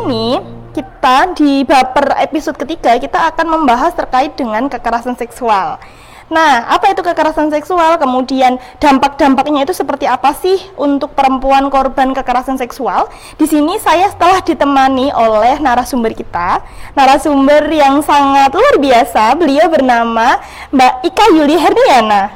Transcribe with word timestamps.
ini 0.00 0.40
kita 0.70 1.34
di 1.36 1.66
baper 1.66 2.14
episode 2.22 2.56
ketiga 2.56 2.96
kita 2.96 3.34
akan 3.34 3.58
membahas 3.58 3.92
terkait 3.92 4.32
dengan 4.38 4.70
kekerasan 4.70 5.18
seksual. 5.18 5.76
Nah, 6.30 6.62
apa 6.70 6.94
itu 6.94 7.02
kekerasan 7.02 7.50
seksual? 7.50 7.98
Kemudian 7.98 8.62
dampak-dampaknya 8.78 9.66
itu 9.66 9.74
seperti 9.74 10.06
apa 10.06 10.30
sih 10.30 10.62
untuk 10.78 11.10
perempuan 11.18 11.66
korban 11.74 12.14
kekerasan 12.14 12.54
seksual? 12.54 13.10
Di 13.34 13.50
sini 13.50 13.82
saya 13.82 14.06
setelah 14.06 14.38
ditemani 14.38 15.10
oleh 15.10 15.58
narasumber 15.58 16.14
kita, 16.14 16.62
narasumber 16.94 17.66
yang 17.66 17.98
sangat 18.06 18.54
luar 18.54 18.78
biasa. 18.78 19.34
Beliau 19.34 19.66
bernama 19.66 20.38
Mbak 20.70 20.94
Ika 21.10 21.24
Yuli 21.34 21.58
Herniana. 21.58 22.30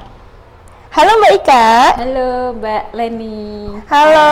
Halo 0.91 1.15
Mbak 1.23 1.33
Ika. 1.39 1.67
Halo 1.95 2.31
Mbak 2.59 2.85
Leni. 2.99 3.79
Halo. 3.87 4.31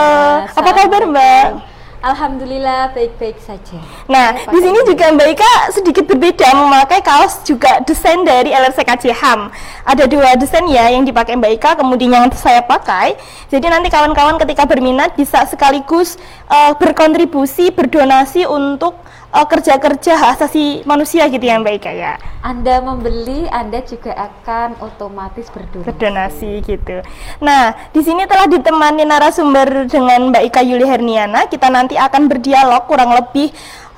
Apa 0.59 0.71
kabar 0.75 1.07
Mbak? 1.07 1.72
Alhamdulillah 2.03 2.91
baik-baik 2.91 3.39
saja. 3.39 3.79
Nah, 4.11 4.35
di 4.35 4.59
sini 4.59 4.75
juga 4.83 5.07
Mbak 5.15 5.29
Ika 5.39 5.53
sedikit 5.71 6.03
berbeda 6.03 6.51
memakai 6.51 6.99
kaos 6.99 7.39
juga 7.47 7.79
desain 7.87 8.19
dari 8.27 8.51
LRCKJ 8.51 9.15
HAM. 9.15 9.47
Ada 9.87 10.03
dua 10.11 10.35
desain 10.35 10.67
ya 10.67 10.91
yang 10.91 11.07
dipakai 11.07 11.39
Mbak 11.39 11.51
Ika, 11.63 11.71
kemudian 11.79 12.11
yang 12.11 12.27
saya 12.35 12.59
pakai. 12.59 13.15
Jadi 13.47 13.71
nanti 13.71 13.87
kawan-kawan 13.87 14.35
ketika 14.35 14.67
berminat 14.67 15.15
bisa 15.15 15.47
sekaligus 15.47 16.19
uh, 16.51 16.75
berkontribusi, 16.75 17.71
berdonasi 17.71 18.43
untuk 18.51 18.99
uh, 19.33 19.47
kerja-kerja 19.49 20.13
hak 20.15 20.29
asasi 20.39 20.85
manusia 20.85 21.25
gitu 21.27 21.41
ya 21.41 21.57
Mbak 21.57 21.73
Ika 21.81 21.91
ya. 21.91 22.13
Anda 22.45 22.79
membeli, 22.79 23.49
Anda 23.49 23.81
juga 23.81 24.13
akan 24.13 24.77
otomatis 24.79 25.49
berdonasi. 25.49 25.87
Berdonasi 25.89 26.51
gitu. 26.63 27.01
Nah, 27.41 27.73
di 27.89 28.01
sini 28.05 28.29
telah 28.29 28.45
ditemani 28.45 29.03
narasumber 29.03 29.89
dengan 29.89 30.29
Mbak 30.29 30.43
Ika 30.53 30.61
Yuli 30.61 30.85
Herniana. 30.85 31.49
Kita 31.49 31.67
nanti 31.73 31.97
akan 31.97 32.29
berdialog 32.29 32.85
kurang 32.85 33.17
lebih 33.17 33.49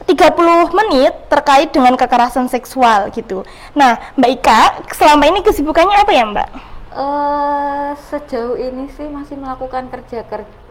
30 0.05 0.69
menit 0.77 1.13
terkait 1.27 1.73
dengan 1.73 1.97
kekerasan 1.97 2.47
seksual 2.47 3.09
gitu. 3.11 3.43
Nah, 3.75 3.97
Mbak 4.15 4.31
Ika, 4.39 4.61
selama 4.93 5.25
ini 5.27 5.41
kesibukannya 5.41 5.97
apa 5.99 6.11
ya, 6.13 6.23
Mbak? 6.29 6.49
Uh, 6.95 7.91
sejauh 8.07 8.55
ini 8.55 8.87
sih 8.95 9.09
masih 9.11 9.35
melakukan 9.35 9.91
kerja-kerja 9.91 10.64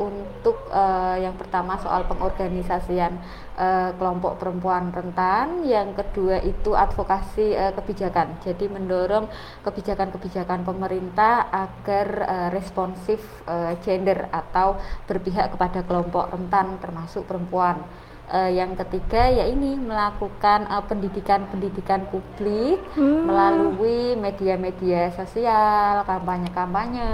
untuk 0.00 0.72
uh, 0.72 1.20
yang 1.20 1.36
pertama 1.36 1.76
soal 1.76 2.08
pengorganisasian 2.08 3.20
uh, 3.60 3.92
kelompok 4.00 4.40
perempuan 4.40 4.88
rentan, 4.88 5.68
yang 5.68 5.92
kedua 5.92 6.40
itu 6.40 6.72
advokasi 6.72 7.52
uh, 7.52 7.76
kebijakan. 7.76 8.40
Jadi 8.40 8.64
mendorong 8.72 9.28
kebijakan-kebijakan 9.60 10.64
pemerintah 10.64 11.52
agar 11.52 12.06
uh, 12.24 12.48
responsif 12.48 13.20
uh, 13.44 13.76
gender 13.84 14.32
atau 14.32 14.80
berpihak 15.04 15.52
kepada 15.52 15.84
kelompok 15.84 16.32
rentan 16.32 16.80
termasuk 16.80 17.28
perempuan 17.28 17.84
uh, 18.30 18.50
yang 18.50 18.74
ketiga 18.74 19.30
ya 19.30 19.46
ini 19.46 19.78
melakukan 19.78 20.66
pendidikan-pendidikan 20.86 22.06
uh, 22.06 22.08
publik 22.10 22.78
hmm. 22.98 23.26
melalui 23.26 24.14
media-media 24.18 25.14
sosial, 25.14 26.02
kampanye-kampanye 26.06 27.10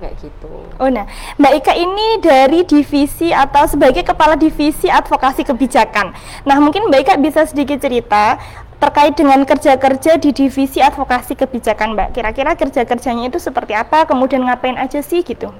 kayak 0.00 0.16
gitu. 0.20 0.64
Oh 0.80 0.88
nah, 0.88 1.08
Mbak 1.36 1.52
Ika 1.64 1.72
ini 1.76 2.08
dari 2.20 2.60
divisi 2.64 3.32
atau 3.32 3.68
sebagai 3.68 4.04
kepala 4.04 4.36
divisi 4.36 4.88
advokasi 4.88 5.44
kebijakan. 5.44 6.12
Nah, 6.44 6.56
mungkin 6.60 6.88
Mbak 6.88 7.00
Ika 7.04 7.14
bisa 7.20 7.44
sedikit 7.48 7.80
cerita 7.80 8.40
terkait 8.80 9.12
dengan 9.12 9.44
kerja-kerja 9.44 10.16
di 10.16 10.32
divisi 10.32 10.80
advokasi 10.80 11.36
kebijakan, 11.36 11.92
Mbak. 11.92 12.08
Kira-kira 12.16 12.56
kerja-kerjanya 12.56 13.28
itu 13.28 13.36
seperti 13.36 13.76
apa? 13.76 14.08
Kemudian 14.08 14.40
ngapain 14.48 14.80
aja 14.80 15.04
sih 15.04 15.20
gitu? 15.20 15.52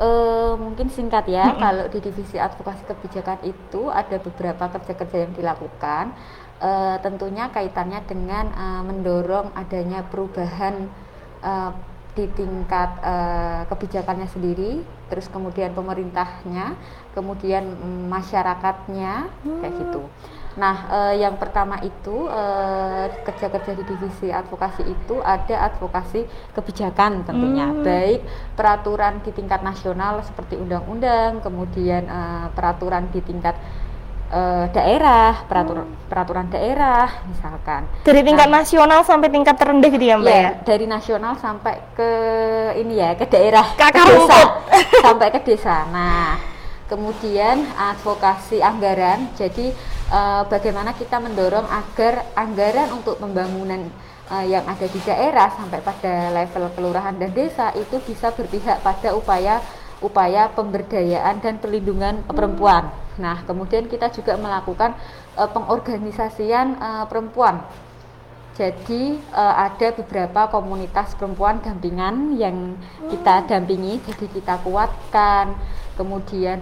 Uh, 0.00 0.56
mungkin 0.56 0.88
singkat 0.88 1.28
ya, 1.28 1.46
mm 1.46 1.52
-hmm. 1.54 1.62
kalau 1.62 1.84
di 1.92 1.98
divisi 2.00 2.36
advokasi 2.40 2.82
kebijakan 2.88 3.38
itu 3.44 3.92
ada 3.92 4.16
beberapa 4.18 4.64
kerja-kerja 4.72 5.28
yang 5.28 5.32
dilakukan. 5.36 6.16
Uh, 6.60 7.00
tentunya 7.00 7.48
kaitannya 7.48 8.04
dengan 8.04 8.52
uh, 8.52 8.82
mendorong 8.84 9.48
adanya 9.56 10.04
perubahan 10.04 10.92
uh, 11.40 11.72
di 12.20 12.28
tingkat 12.36 13.00
uh, 13.00 13.64
kebijakannya 13.72 14.28
sendiri, 14.28 14.84
terus 15.08 15.24
kemudian 15.32 15.72
pemerintahnya, 15.72 16.76
kemudian 17.16 17.64
um, 17.80 18.12
masyarakatnya, 18.12 19.32
hmm. 19.40 19.60
kayak 19.64 19.74
gitu. 19.80 20.04
Nah, 20.58 20.76
eh, 20.90 21.22
yang 21.22 21.38
pertama 21.38 21.78
itu 21.78 22.26
eh, 22.26 23.06
kerja-kerja 23.22 23.70
di 23.78 23.84
divisi 23.86 24.34
advokasi 24.34 24.82
itu 24.82 25.22
ada 25.22 25.70
advokasi 25.70 26.26
kebijakan 26.58 27.22
tentunya, 27.22 27.70
hmm. 27.70 27.86
baik 27.86 28.20
peraturan 28.58 29.22
di 29.22 29.30
tingkat 29.30 29.62
nasional 29.62 30.18
seperti 30.26 30.58
undang-undang, 30.58 31.38
kemudian 31.38 32.02
eh, 32.02 32.46
peraturan 32.50 33.06
di 33.14 33.22
tingkat 33.22 33.54
eh, 34.30 34.64
daerah, 34.70 35.44
peraturan 35.44 35.86
hmm. 35.86 36.06
peraturan 36.06 36.46
daerah 36.48 37.08
misalkan. 37.26 37.86
Dari 38.06 38.20
tingkat 38.22 38.48
nah, 38.48 38.62
nasional 38.62 39.00
sampai 39.02 39.28
tingkat 39.28 39.56
terendah 39.58 39.90
gitu 39.90 40.04
ya, 40.06 40.16
Mbak? 40.16 40.30
Ya, 40.30 40.50
dari 40.62 40.86
nasional 40.86 41.34
sampai 41.36 41.74
ke 41.92 42.10
ini 42.78 43.02
ya, 43.02 43.18
ke 43.18 43.26
daerah, 43.26 43.66
ke 43.74 43.84
desa, 43.90 44.40
sampai 45.06 45.28
ke 45.34 45.40
desa. 45.42 45.76
Nah, 45.90 46.38
kemudian 46.90 47.62
advokasi 47.78 48.58
anggaran. 48.58 49.30
Jadi 49.38 49.70
uh, 50.10 50.42
bagaimana 50.50 50.92
kita 50.98 51.22
mendorong 51.22 51.70
agar 51.70 52.26
anggaran 52.34 52.90
untuk 52.90 53.22
pembangunan 53.22 53.86
uh, 54.30 54.44
yang 54.46 54.66
ada 54.66 54.86
di 54.90 55.00
daerah 55.06 55.54
sampai 55.54 55.78
pada 55.78 56.34
level 56.34 56.66
kelurahan 56.74 57.14
dan 57.14 57.30
desa 57.30 57.70
itu 57.78 58.02
bisa 58.02 58.34
berpihak 58.34 58.82
pada 58.82 59.14
upaya 59.14 59.62
upaya 60.00 60.48
pemberdayaan 60.52 61.44
dan 61.44 61.60
perlindungan 61.60 62.24
perempuan. 62.24 62.88
Nah, 63.20 63.44
kemudian 63.44 63.84
kita 63.84 64.08
juga 64.08 64.36
melakukan 64.40 64.96
uh, 65.36 65.48
pengorganisasian 65.48 66.80
uh, 66.80 67.04
perempuan. 67.04 67.60
Jadi 68.56 69.16
uh, 69.32 69.54
ada 69.56 69.92
beberapa 69.96 70.52
komunitas 70.52 71.16
perempuan 71.16 71.64
dampingan 71.64 72.36
yang 72.36 72.76
kita 73.08 73.48
dampingi, 73.48 74.00
jadi 74.04 74.26
kita 74.28 74.54
kuatkan, 74.60 75.56
kemudian 75.96 76.60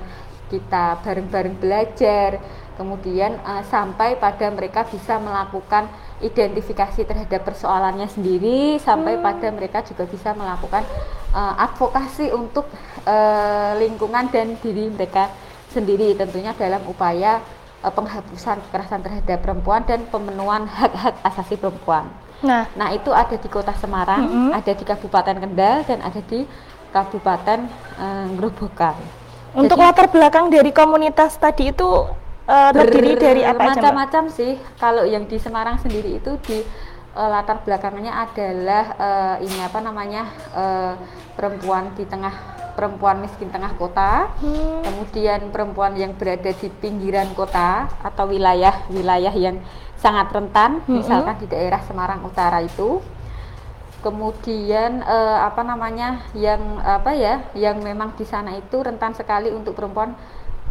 kita 0.51 0.99
bareng-bareng 1.03 1.59
belajar, 1.59 2.39
kemudian 2.79 3.39
uh, 3.43 3.63
sampai 3.67 4.15
pada 4.19 4.47
mereka 4.55 4.87
bisa 4.87 5.19
melakukan 5.19 5.91
identifikasi 6.19 7.07
terhadap 7.07 7.47
persoalannya 7.47 8.11
sendiri 8.11 8.83
sampai 8.83 9.19
hmm. 9.19 9.23
pada 9.23 9.49
mereka 9.55 9.79
juga 9.87 10.05
bisa 10.11 10.35
melakukan 10.35 10.83
uh, 11.31 11.55
advokasi 11.63 12.35
untuk 12.35 12.67
uh, 13.07 13.79
lingkungan 13.79 14.27
dan 14.35 14.59
diri 14.59 14.91
mereka 14.91 15.31
sendiri 15.71 16.17
tentunya 16.19 16.51
dalam 16.59 16.83
upaya 16.91 17.39
uh, 17.87 17.93
penghapusan 17.93 18.59
kekerasan 18.69 19.01
terhadap 19.07 19.39
perempuan 19.43 19.87
dan 19.87 20.03
pemenuhan 20.11 20.67
hak-hak 20.67 21.15
asasi 21.23 21.55
perempuan. 21.55 22.11
Nah, 22.39 22.71
nah 22.79 22.95
itu 22.95 23.11
ada 23.11 23.35
di 23.35 23.49
Kota 23.51 23.75
Semarang, 23.75 24.23
mm 24.23 24.31
-hmm. 24.31 24.51
ada 24.55 24.73
di 24.75 24.85
Kabupaten 24.87 25.37
Kendal 25.43 25.83
dan 25.87 25.99
ada 26.07 26.21
di 26.23 26.47
Kabupaten 26.95 27.59
uh, 27.99 28.27
Grobogan. 28.39 28.95
Untuk 29.57 29.81
Jadi, 29.81 29.87
latar 29.91 30.07
belakang 30.13 30.53
dari 30.53 30.71
komunitas 30.71 31.35
tadi 31.41 31.73
itu 31.73 31.89
uh, 32.49 32.71
terdiri 32.73 33.13
dari 33.21 33.43
apa 33.45 33.77
macam-macam 33.77 34.33
sih 34.33 34.57
kalau 34.81 35.05
yang 35.05 35.29
di 35.29 35.37
Semarang 35.37 35.77
sendiri 35.79 36.17
itu 36.17 36.41
di 36.49 36.65
uh, 37.15 37.29
latar 37.29 37.61
belakangnya 37.63 38.25
adalah 38.25 38.85
uh, 38.97 39.37
ini 39.45 39.59
apa 39.61 39.79
namanya 39.85 40.23
uh, 40.57 40.95
perempuan 41.37 41.93
di 41.95 42.09
tengah 42.09 42.59
perempuan 42.79 43.19
miskin 43.19 43.51
tengah 43.51 43.75
kota, 43.75 44.31
hmm. 44.39 44.87
kemudian 44.87 45.51
perempuan 45.51 45.99
yang 45.99 46.15
berada 46.15 46.55
di 46.55 46.71
pinggiran 46.71 47.27
kota 47.35 47.91
atau 48.07 48.31
wilayah-wilayah 48.31 49.35
yang 49.35 49.59
sangat 49.99 50.31
rentan, 50.31 50.79
hmm. 50.87 51.03
misalkan 51.03 51.43
di 51.43 51.51
daerah 51.51 51.83
Semarang 51.83 52.23
Utara 52.23 52.63
itu, 52.63 53.03
kemudian 53.99 55.03
uh, 55.03 55.43
apa 55.43 55.67
namanya 55.67 56.23
yang 56.39 56.79
apa 56.79 57.19
ya, 57.19 57.43
yang 57.59 57.83
memang 57.83 58.15
di 58.15 58.23
sana 58.23 58.55
itu 58.55 58.79
rentan 58.79 59.11
sekali 59.11 59.51
untuk 59.51 59.75
perempuan 59.75 60.15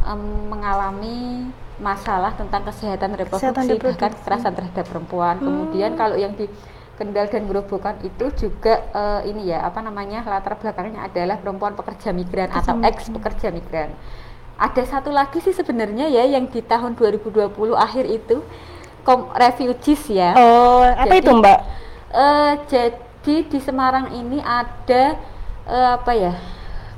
um, 0.07 0.47
mengalami 0.47 1.51
masalah 1.77 2.33
tentang 2.33 2.65
kesehatan 2.65 3.13
reproduksi, 3.13 3.45
kesehatan 3.45 3.65
reproduksi. 3.69 3.94
bahkan 3.94 4.12
kekerasan 4.18 4.53
terhadap 4.57 4.85
perempuan. 4.89 5.35
Hmm. 5.38 5.45
Kemudian 5.45 5.91
kalau 5.94 6.18
yang 6.18 6.33
di 6.33 6.50
Kendal 6.97 7.29
dan 7.29 7.45
Gerobokan 7.45 8.01
itu 8.01 8.25
juga 8.33 8.89
uh, 8.89 9.21
ini 9.21 9.53
ya 9.53 9.62
apa 9.69 9.85
namanya 9.85 10.25
latar 10.25 10.57
belakangnya 10.57 11.06
adalah 11.06 11.38
perempuan 11.38 11.77
pekerja 11.77 12.09
migran 12.09 12.50
pekerja 12.50 12.74
atau 12.74 12.75
ex 12.81 12.97
pekerja 13.13 13.47
migran. 13.53 13.94
Ada 14.57 14.97
satu 14.97 15.13
lagi 15.13 15.38
sih 15.38 15.53
sebenarnya 15.53 16.09
ya 16.09 16.25
yang 16.25 16.50
di 16.50 16.65
tahun 16.65 16.97
2020 16.97 17.53
akhir 17.77 18.06
itu 18.09 18.41
kom 19.06 19.29
refugees 19.38 20.09
ya. 20.09 20.33
Oh, 20.33 20.81
apa 20.81 21.13
jadi, 21.13 21.21
itu 21.21 21.31
Mbak? 21.38 21.59
Uh, 22.09 22.53
jadi 22.65 23.35
di 23.45 23.59
Semarang 23.62 24.18
ini 24.18 24.41
ada 24.41 25.21
uh, 25.69 26.01
apa 26.01 26.18
ya 26.18 26.33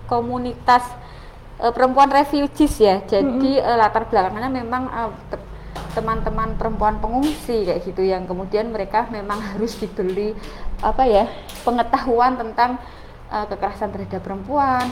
komunitas 0.08 0.88
uh, 1.60 1.72
perempuan 1.76 2.10
refugees 2.10 2.80
ya. 2.80 3.04
Jadi 3.06 3.60
mm 3.60 3.62
-hmm. 3.62 3.70
uh, 3.70 3.78
latar 3.78 4.08
belakangnya 4.08 4.50
memang 4.50 4.84
uh, 4.90 5.12
teman-teman 5.94 6.56
perempuan 6.56 7.02
pengungsi 7.02 7.66
kayak 7.66 7.82
gitu 7.86 8.06
yang 8.06 8.24
kemudian 8.26 8.72
mereka 8.72 9.10
memang 9.12 9.40
harus 9.56 9.76
dibeli 9.78 10.34
apa 10.80 11.04
ya 11.04 11.28
pengetahuan 11.68 12.40
tentang 12.40 12.80
uh, 13.30 13.46
kekerasan 13.48 13.92
terhadap 13.94 14.22
perempuan, 14.24 14.88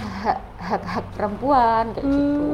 hak-hak 0.61 1.05
perempuan 1.15 1.95
kayak 1.95 2.05
gitu. 2.05 2.17
hmm. 2.17 2.27
gitu. 2.27 2.47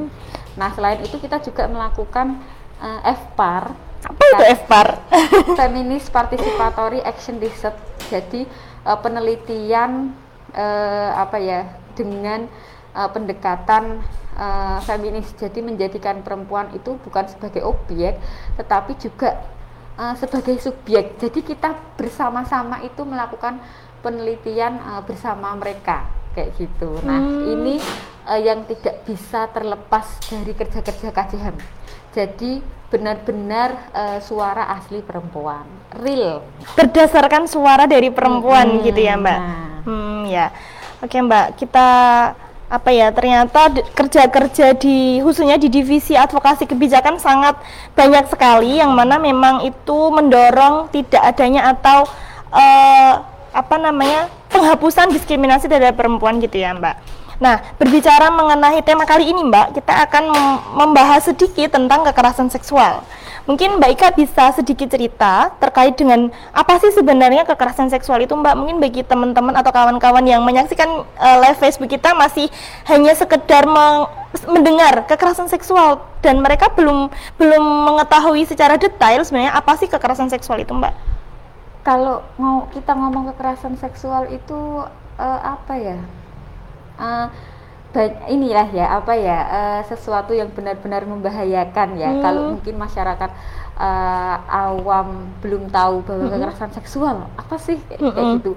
Nah, 0.54 0.70
selain 0.78 1.02
itu 1.02 1.18
kita 1.18 1.42
juga 1.42 1.66
melakukan 1.66 2.38
uh, 2.78 3.02
FPAR. 3.02 3.74
Apa 4.04 4.22
itu 4.22 4.44
FPAR? 4.64 4.88
Feminist 5.60 6.14
Participatory 6.14 7.02
Action 7.02 7.42
Research. 7.42 7.80
Jadi 8.12 8.46
uh, 8.86 8.98
penelitian 9.00 10.14
uh, 10.54 11.10
apa 11.18 11.38
ya 11.42 11.66
dengan 11.98 12.46
uh, 12.94 13.10
pendekatan 13.10 14.00
uh, 14.38 14.80
feminis. 14.86 15.30
Jadi 15.36 15.60
menjadikan 15.62 16.22
perempuan 16.22 16.72
itu 16.74 16.98
bukan 17.02 17.26
sebagai 17.30 17.66
objek, 17.66 18.18
tetapi 18.58 18.96
juga 19.02 19.42
uh, 19.98 20.16
sebagai 20.18 20.58
subjek. 20.62 21.18
Jadi 21.20 21.40
kita 21.42 21.76
bersama-sama 21.98 22.82
itu 22.86 23.02
melakukan 23.04 23.60
penelitian 24.06 24.80
uh, 24.82 25.02
bersama 25.06 25.54
mereka 25.58 26.06
kayak 26.34 26.58
gitu. 26.58 26.98
Nah, 27.06 27.22
hmm. 27.22 27.54
ini 27.54 27.76
uh, 28.26 28.40
yang 28.42 28.66
tidak 28.66 29.06
bisa 29.06 29.48
terlepas 29.54 30.06
dari 30.28 30.52
kerja-kerja 30.54 31.10
KJHM. 31.14 31.58
Jadi 32.14 32.62
benar-benar 32.94 33.90
uh, 33.90 34.20
suara 34.22 34.70
asli 34.78 35.02
perempuan, 35.02 35.66
real. 35.98 36.46
Berdasarkan 36.78 37.50
suara 37.50 37.90
dari 37.90 38.14
perempuan 38.14 38.78
hmm, 38.78 38.82
gitu 38.86 39.02
ya, 39.02 39.18
Mbak. 39.18 39.40
Nah. 39.42 39.70
Hmm, 39.82 40.22
ya. 40.30 40.54
Oke, 41.02 41.18
Mbak. 41.18 41.58
Kita 41.58 41.90
apa 42.72 42.90
ya 42.90 43.14
ternyata 43.14 43.70
kerja-kerja 43.94 44.74
di 44.80 45.22
khususnya 45.22 45.62
di 45.62 45.70
divisi 45.70 46.18
advokasi 46.18 46.66
kebijakan 46.66 47.22
sangat 47.22 47.60
banyak 47.94 48.26
sekali 48.32 48.82
yang 48.82 48.98
mana 48.98 49.22
memang 49.22 49.62
itu 49.62 49.98
mendorong 50.10 50.90
tidak 50.90 51.22
adanya 51.22 51.70
atau 51.70 52.08
uh, 52.50 53.14
apa 53.54 53.76
namanya 53.78 54.26
penghapusan 54.50 55.14
diskriminasi 55.14 55.70
terhadap 55.70 55.98
perempuan 55.98 56.42
gitu 56.42 56.58
ya 56.58 56.74
Mbak. 56.74 56.96
Nah, 57.42 57.60
berbicara 57.76 58.30
mengenai 58.32 58.80
tema 58.86 59.04
kali 59.04 59.34
ini, 59.34 59.44
Mbak, 59.44 59.82
kita 59.82 60.08
akan 60.08 60.24
membahas 60.80 61.28
sedikit 61.28 61.76
tentang 61.76 62.06
kekerasan 62.08 62.48
seksual. 62.48 63.04
Mungkin 63.44 63.76
Mbak 63.76 63.92
Ika 64.00 64.10
bisa 64.16 64.56
sedikit 64.56 64.88
cerita 64.88 65.52
terkait 65.60 66.00
dengan 66.00 66.32
apa 66.56 66.80
sih 66.80 66.96
sebenarnya 66.96 67.44
kekerasan 67.44 67.92
seksual 67.92 68.24
itu, 68.24 68.32
Mbak? 68.32 68.56
Mungkin 68.56 68.78
bagi 68.80 69.04
teman-teman 69.04 69.52
atau 69.60 69.76
kawan-kawan 69.76 70.24
yang 70.24 70.40
menyaksikan 70.48 71.04
uh, 71.04 71.38
live 71.44 71.60
Facebook 71.60 71.92
kita 71.92 72.16
masih 72.16 72.48
hanya 72.88 73.12
sekedar 73.12 73.68
mendengar 74.48 75.04
kekerasan 75.12 75.52
seksual 75.52 76.00
dan 76.24 76.40
mereka 76.40 76.72
belum 76.72 77.12
belum 77.36 77.64
mengetahui 77.92 78.48
secara 78.48 78.80
detail 78.80 79.28
sebenarnya 79.28 79.52
apa 79.60 79.76
sih 79.76 79.92
kekerasan 79.92 80.32
seksual 80.32 80.64
itu, 80.64 80.72
Mbak? 80.72 80.96
Kalau 81.84 82.24
mau 82.40 82.72
kita 82.72 82.96
ngomong 82.96 83.36
kekerasan 83.36 83.76
seksual 83.76 84.32
itu 84.32 84.88
uh, 85.20 85.40
apa 85.44 85.76
ya? 85.76 86.00
uh, 87.00 87.28
inilah 88.26 88.74
ya 88.74 88.98
apa 88.98 89.14
ya 89.14 89.40
uh, 89.46 89.82
sesuatu 89.86 90.34
yang 90.34 90.50
benar-benar 90.50 91.06
membahayakan 91.06 91.94
ya 91.94 92.10
hmm. 92.10 92.22
kalau 92.26 92.42
mungkin 92.58 92.76
masyarakat 92.82 93.32
uh, 93.78 94.38
awam 94.50 95.30
belum 95.46 95.70
tahu 95.70 96.02
bahwa 96.02 96.26
hmm. 96.26 96.34
kekerasan 96.34 96.72
seksual 96.74 97.30
apa 97.38 97.56
sih 97.62 97.78
kayak, 97.86 98.02
hmm. 98.02 98.14
kayak 98.18 98.30
gitu 98.42 98.54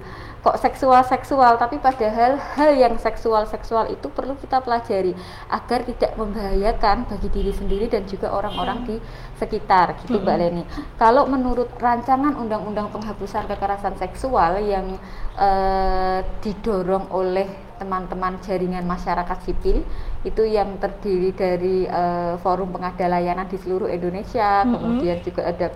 kok 0.47 0.63
seksual 0.63 1.01
seksual 1.03 1.53
tapi 1.59 1.75
padahal 1.81 2.39
hal 2.39 2.71
yang 2.77 2.95
seksual 2.95 3.43
seksual 3.49 3.89
itu 3.91 4.07
perlu 4.07 4.37
kita 4.39 4.63
pelajari 4.63 5.11
agar 5.51 5.83
tidak 5.83 6.15
membahayakan 6.15 7.03
bagi 7.09 7.27
diri 7.27 7.51
sendiri 7.51 7.91
dan 7.91 8.07
juga 8.07 8.31
orang-orang 8.31 8.87
di 8.87 8.95
sekitar 9.35 9.99
gitu 10.01 10.23
Mbak 10.23 10.37
Leni. 10.39 10.63
Kalau 10.95 11.27
menurut 11.27 11.67
rancangan 11.75 12.39
undang-undang 12.39 12.87
penghapusan 12.95 13.43
kekerasan 13.49 13.99
seksual 13.99 14.61
yang 14.63 14.95
uh, 15.35 16.23
didorong 16.39 17.11
oleh 17.11 17.66
teman-teman 17.77 18.41
jaringan 18.43 18.83
masyarakat 18.83 19.37
sipil 19.45 19.85
itu 20.25 20.43
yang 20.43 20.75
terdiri 20.81 21.31
dari 21.31 21.77
uh, 21.87 22.35
forum 22.41 22.73
pengada 22.73 23.05
layanan 23.07 23.47
di 23.47 23.57
seluruh 23.61 23.87
Indonesia, 23.87 24.65
-hmm. 24.65 24.73
kemudian 24.73 25.17
juga 25.23 25.41
ada 25.47 25.67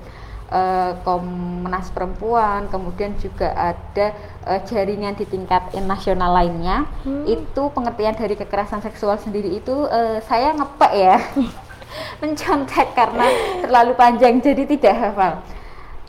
uh, 0.51 0.91
Komnas 1.01 1.87
Perempuan, 1.95 2.67
kemudian 2.67 3.15
juga 3.17 3.55
ada 3.55 4.13
uh, 4.45 4.59
jaringan 4.67 5.15
di 5.15 5.25
tingkat 5.25 5.71
nasional 5.81 6.35
lainnya. 6.35 6.85
Hmm. 7.07 7.23
Itu 7.25 7.71
pengertian 7.71 8.13
dari 8.13 8.35
kekerasan 8.35 8.83
seksual 8.83 9.17
sendiri 9.17 9.55
itu 9.55 9.87
uh, 9.87 10.19
saya 10.27 10.53
ngepek 10.53 10.93
ya. 10.93 11.17
mencontek 12.23 12.95
karena 12.95 13.27
terlalu 13.59 13.91
panjang 13.99 14.39
jadi 14.39 14.63
tidak 14.63 14.95
hafal. 14.95 15.33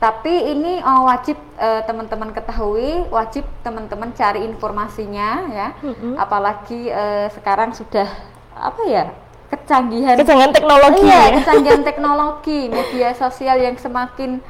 Tapi 0.03 0.51
ini 0.51 0.83
uh, 0.83 1.07
wajib 1.07 1.39
teman-teman 1.87 2.29
uh, 2.31 2.35
ketahui, 2.35 3.07
wajib 3.07 3.47
teman-teman 3.63 4.11
cari 4.11 4.43
informasinya 4.43 5.29
ya. 5.47 5.67
Hmm. 5.79 6.19
Apalagi 6.19 6.91
uh, 6.91 7.31
sekarang 7.31 7.71
sudah 7.71 8.11
apa 8.51 8.83
ya? 8.83 9.05
kecanggihan 9.53 10.15
kecanggihan 10.17 10.53
teknologi 10.53 11.01
iya 11.05 11.21
ya. 11.29 11.37
kecanggihan 11.39 11.83
teknologi 11.85 12.59
media 12.73 13.09
sosial 13.13 13.57
yang 13.61 13.77
semakin 13.77 14.41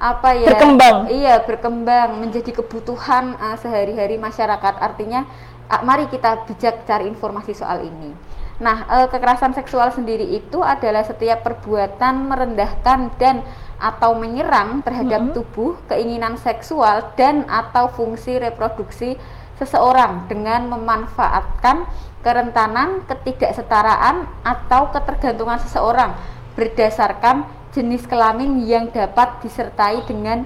apa 0.00 0.32
ya 0.36 0.48
berkembang 0.52 0.96
iya 1.12 1.34
berkembang 1.44 2.08
menjadi 2.20 2.60
kebutuhan 2.60 3.36
uh, 3.36 3.56
sehari-hari 3.60 4.16
masyarakat 4.16 4.74
artinya 4.80 5.24
uh, 5.68 5.80
mari 5.84 6.08
kita 6.08 6.44
bijak 6.48 6.84
cari 6.88 7.08
informasi 7.08 7.52
soal 7.56 7.84
ini 7.84 8.12
nah 8.60 8.84
uh, 8.86 9.08
kekerasan 9.08 9.56
seksual 9.56 9.88
sendiri 9.88 10.36
itu 10.36 10.60
adalah 10.60 11.00
setiap 11.00 11.40
perbuatan 11.42 12.28
merendahkan 12.28 13.08
dan 13.16 13.40
atau 13.80 14.12
menyerang 14.12 14.84
terhadap 14.84 15.20
mm 15.24 15.28
-hmm. 15.32 15.36
tubuh 15.40 15.72
keinginan 15.88 16.36
seksual 16.36 17.16
dan 17.16 17.48
atau 17.48 17.88
fungsi 17.88 18.36
reproduksi 18.36 19.16
seseorang 19.56 20.28
dengan 20.28 20.72
memanfaatkan 20.72 21.84
kerentanan, 22.24 23.04
ketidaksetaraan, 23.08 24.28
atau 24.44 24.92
ketergantungan 24.92 25.60
seseorang 25.60 26.16
berdasarkan 26.56 27.48
jenis 27.72 28.04
kelamin 28.04 28.64
yang 28.64 28.88
dapat 28.92 29.40
disertai 29.40 30.04
dengan 30.04 30.44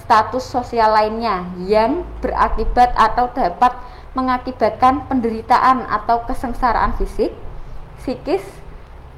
status 0.00 0.44
sosial 0.44 0.92
lainnya 0.92 1.46
yang 1.64 2.04
berakibat 2.20 2.92
atau 2.96 3.32
dapat 3.32 3.76
mengakibatkan 4.16 5.04
penderitaan 5.08 5.84
atau 5.88 6.24
kesengsaraan 6.24 6.96
fisik, 6.96 7.32
psikis, 8.06 8.46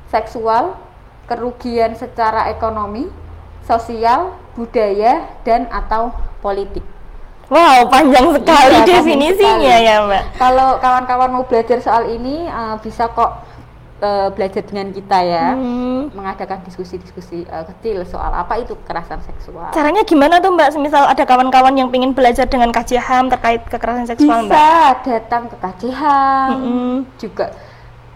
seksual, 0.08 0.80
kerugian 1.28 1.92
secara 1.92 2.48
ekonomi, 2.48 3.04
sosial, 3.68 4.32
budaya, 4.56 5.28
dan 5.44 5.68
atau 5.68 6.16
politik. 6.40 6.80
Wow, 7.52 7.88
panjang 7.92 8.32
sekali 8.32 8.76
iya, 8.80 8.88
definisinya 8.88 9.76
sekali. 9.76 9.88
ya, 9.88 9.96
Mbak. 10.04 10.22
Kalau 10.40 10.68
kawan-kawan 10.80 11.30
mau 11.32 11.44
belajar 11.44 11.80
soal 11.80 12.08
ini 12.12 12.44
uh, 12.44 12.76
bisa 12.80 13.08
kok 13.08 13.40
uh, 14.04 14.28
belajar 14.36 14.60
dengan 14.64 14.92
kita 14.92 15.18
ya, 15.24 15.56
hmm. 15.56 16.12
mengadakan 16.12 16.60
diskusi-diskusi 16.68 17.48
uh, 17.48 17.64
kecil 17.72 18.04
soal 18.04 18.32
apa 18.36 18.60
itu 18.60 18.76
kekerasan 18.84 19.24
seksual. 19.24 19.72
Caranya 19.72 20.04
gimana 20.04 20.44
tuh 20.44 20.52
Mbak? 20.52 20.76
Misal 20.76 21.08
ada 21.08 21.24
kawan-kawan 21.24 21.72
yang 21.72 21.88
ingin 21.88 22.12
belajar 22.12 22.44
dengan 22.44 22.68
KJHAM 22.68 23.32
terkait 23.32 23.64
kekerasan 23.64 24.04
seksual, 24.08 24.44
bisa 24.44 24.48
Mbak? 24.48 24.56
Bisa 24.56 25.08
datang 25.08 25.42
ke 25.48 25.56
KJHAM, 25.56 26.48
hmm. 26.52 26.96
juga 27.16 27.46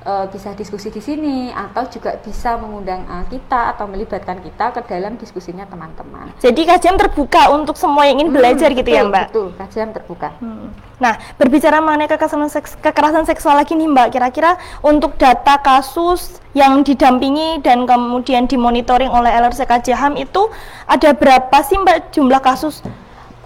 uh, 0.04 0.26
bisa 0.28 0.54
diskusi 0.54 0.90
di 0.90 1.00
sini 1.02 1.50
atau 1.50 1.86
juga 1.88 2.18
bisa 2.20 2.58
mengundang 2.58 3.02
uh, 3.06 3.24
kita 3.30 3.74
atau 3.74 3.86
melibatkan 3.88 4.38
kita 4.42 4.74
ke 4.74 4.80
dalam 4.90 5.16
diskusinya 5.18 5.64
teman-teman. 5.66 6.30
Jadi 6.42 6.62
kajian 6.66 6.98
terbuka 6.98 7.50
untuk 7.54 7.78
semua 7.78 8.06
yang 8.06 8.22
ingin 8.22 8.30
hmm, 8.30 8.38
belajar 8.38 8.68
gitu 8.74 8.90
ya, 8.90 9.02
betul, 9.02 9.10
Mbak? 9.10 9.26
Betul, 9.30 9.48
kajian 9.58 9.90
terbuka. 9.94 10.28
Hmm. 10.42 10.68
Nah, 11.02 11.14
berbicara 11.34 11.82
mengenai 11.82 12.06
kekerasan, 12.06 12.46
seks, 12.46 12.78
kekerasan 12.78 13.26
seksual 13.26 13.58
lagi 13.58 13.74
nih 13.74 13.90
Mbak, 13.90 14.08
kira-kira 14.14 14.60
untuk 14.82 15.18
data 15.18 15.58
kasus 15.58 16.38
yang 16.52 16.84
didampingi 16.84 17.64
dan 17.64 17.88
kemudian 17.88 18.44
dimonitoring 18.46 19.08
oleh 19.08 19.32
LRC 19.32 19.64
KJHAM 19.64 20.20
itu 20.20 20.52
ada 20.84 21.10
berapa 21.16 21.58
sih 21.64 21.80
Mbak 21.80 22.12
jumlah 22.12 22.38
kasus 22.44 22.84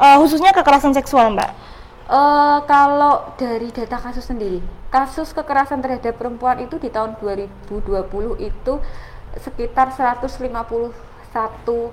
uh, 0.00 0.16
khususnya 0.20 0.52
kekerasan 0.52 0.92
seksual 0.92 1.32
Mbak? 1.32 1.50
Uh, 2.06 2.62
kalau 2.70 3.34
dari 3.34 3.74
data 3.74 3.98
kasus 3.98 4.30
sendiri, 4.30 4.62
kasus 4.96 5.36
kekerasan 5.36 5.84
terhadap 5.84 6.16
perempuan 6.16 6.56
itu 6.64 6.80
di 6.80 6.88
tahun 6.88 7.20
2020 7.20 7.84
itu 8.40 8.80
sekitar 9.36 9.92
151 9.92 10.40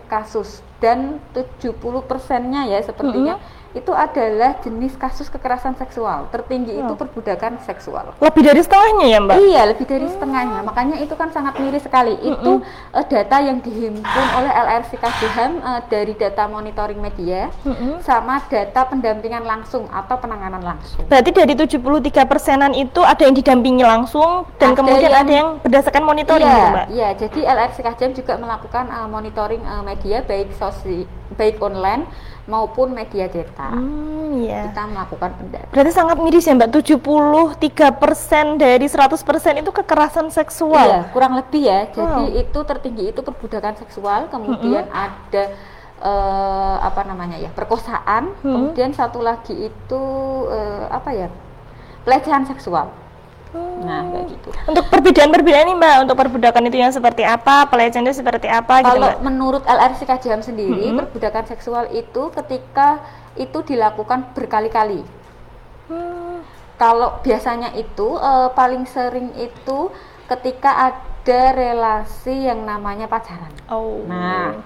kasus 0.07 0.63
dan 0.79 1.19
70 1.36 1.75
persennya 2.07 2.72
ya 2.72 2.79
sepertinya 2.79 3.36
Mm-hmm. 3.36 3.62
Itu 3.74 3.89
adalah 3.89 4.62
jenis 4.62 4.94
kasus 4.96 5.27
kekerasan 5.27 5.74
seksual 5.74 6.30
tertinggi 6.30 6.77
itu 6.77 6.94
perbudakan 6.94 7.58
seksual 7.60 8.13
Lebih 8.22 8.46
dari 8.46 8.62
setengahnya 8.62 9.06
ya, 9.08 9.20
Mbak? 9.20 9.36
Iya, 9.39 9.62
lebih 9.65 9.86
dari 9.86 10.06
setengahnya. 10.06 10.62
Makanya 10.62 10.98
itu 10.98 11.13
kan 11.13 11.34
sangat 11.34 11.58
miris 11.58 11.82
sekali. 11.82 12.13
Itu 12.15 12.62
eh, 12.94 13.01
data 13.03 13.38
yang 13.39 13.60
dihimpun 13.60 14.25
oleh 14.32 14.51
LRC 14.51 14.92
KJHM 14.96 15.51
eh, 15.58 15.82
dari 15.89 16.13
data 16.13 16.46
monitoring 16.46 17.01
media 17.01 17.50
Mm-mm. 17.63 17.98
sama 18.00 18.46
data 18.46 18.86
pendampingan 18.86 19.42
langsung 19.42 19.89
atau 19.89 20.15
penanganan 20.15 20.62
langsung. 20.62 21.10
Berarti 21.10 21.34
dari 21.34 21.53
73 21.53 21.82
persenan 22.24 22.72
itu 22.72 23.01
ada 23.01 23.22
yang 23.22 23.34
didampingi 23.34 23.82
langsung 23.84 24.46
dan 24.56 24.72
Ada 24.72 24.77
kemudian 24.77 25.10
yang- 25.10 25.18
ada 25.20 25.34
yang 25.34 25.50
berdasarkan 25.60 26.03
monitoring 26.03 26.46
iya, 26.46 26.53
gitu, 26.53 26.70
Mbak? 26.70 26.86
iya. 26.94 27.10
Jadi 27.18 27.39
LRC 27.42 27.77
KJHM 27.82 28.13
juga 28.13 28.34
melakukan 28.38 28.86
eh, 28.86 29.08
monitoring 29.10 29.63
eh, 29.63 29.84
media 29.84 30.18
baik 30.22 30.53
sosi, 30.53 31.03
baik 31.34 31.58
online 31.58 32.06
maupun 32.44 32.92
media 32.92 33.32
cetak. 33.32 33.72
Hmm, 33.72 34.44
iya. 34.44 34.68
Kita 34.68 34.84
melakukan 34.84 35.32
pendampingan. 35.40 35.72
Berarti 35.72 35.92
sangat 35.96 36.18
miris 36.20 36.44
ya, 36.44 36.54
Mbak. 36.54 36.70
73% 36.76 38.60
dari 38.60 38.86
100% 38.86 39.64
itu 39.64 39.72
kekerasan 39.72 40.28
seksual. 40.28 40.84
Iya, 40.84 41.02
kurang 41.16 41.40
lebih 41.40 41.64
ya. 41.64 41.88
Jadi 41.88 42.24
Wow. 42.36 42.42
itu 42.44 42.60
tertinggi 42.64 43.04
itu 43.16 43.22
perbudakan 43.24 43.80
seksual, 43.80 44.28
kemudian 44.28 44.86
ada 44.92 45.44
eh, 46.04 46.78
apa 46.84 47.08
namanya 47.08 47.40
ya 47.40 47.48
perkosaan, 47.48 48.36
Mm-mm. 48.36 48.44
kemudian 48.44 48.92
satu 48.92 49.24
lagi 49.24 49.72
itu 49.72 50.04
eh, 50.52 50.86
apa 50.92 51.10
ya 51.16 51.28
pelecehan 52.04 52.44
seksual. 52.44 52.92
Nah 53.53 54.01
kayak 54.10 54.25
gitu. 54.33 54.50
Untuk 54.65 54.86
perbedaan-perbedaan 54.89 55.65
ini, 55.69 55.75
Mbak, 55.77 55.95
untuk 56.10 56.15
perbudakan 56.17 56.63
itu 56.65 56.77
yang 56.81 56.89
seperti 56.89 57.22
apa, 57.22 57.69
pelecehan 57.69 58.07
itu 58.07 58.17
seperti 58.17 58.50
apa 58.50 58.81
gitu, 58.81 58.98
Kalau 58.98 59.10
Mbak? 59.13 59.22
menurut 59.22 59.63
LRC 59.63 60.00
KJM 60.10 60.41
sendiri, 60.41 60.83
Mm-mm. 60.89 60.98
perbudakan 61.05 61.45
seksual 61.45 61.86
itu 61.93 62.33
ketika 62.33 63.03
itu 63.38 63.57
dilakukan 63.62 64.33
berkali-kali. 64.33 65.05
Hmm, 65.89 66.41
Kalau 66.81 67.22
biasanya 67.22 67.77
itu 67.77 68.17
eh, 68.17 68.50
paling 68.57 68.89
sering 68.89 69.29
itu 69.38 69.93
ketika 70.25 70.89
ada 70.89 71.41
relasi 71.53 72.50
yang 72.50 72.65
namanya 72.65 73.05
pacaran. 73.05 73.53
Oh. 73.69 74.01
Nah, 74.10 74.57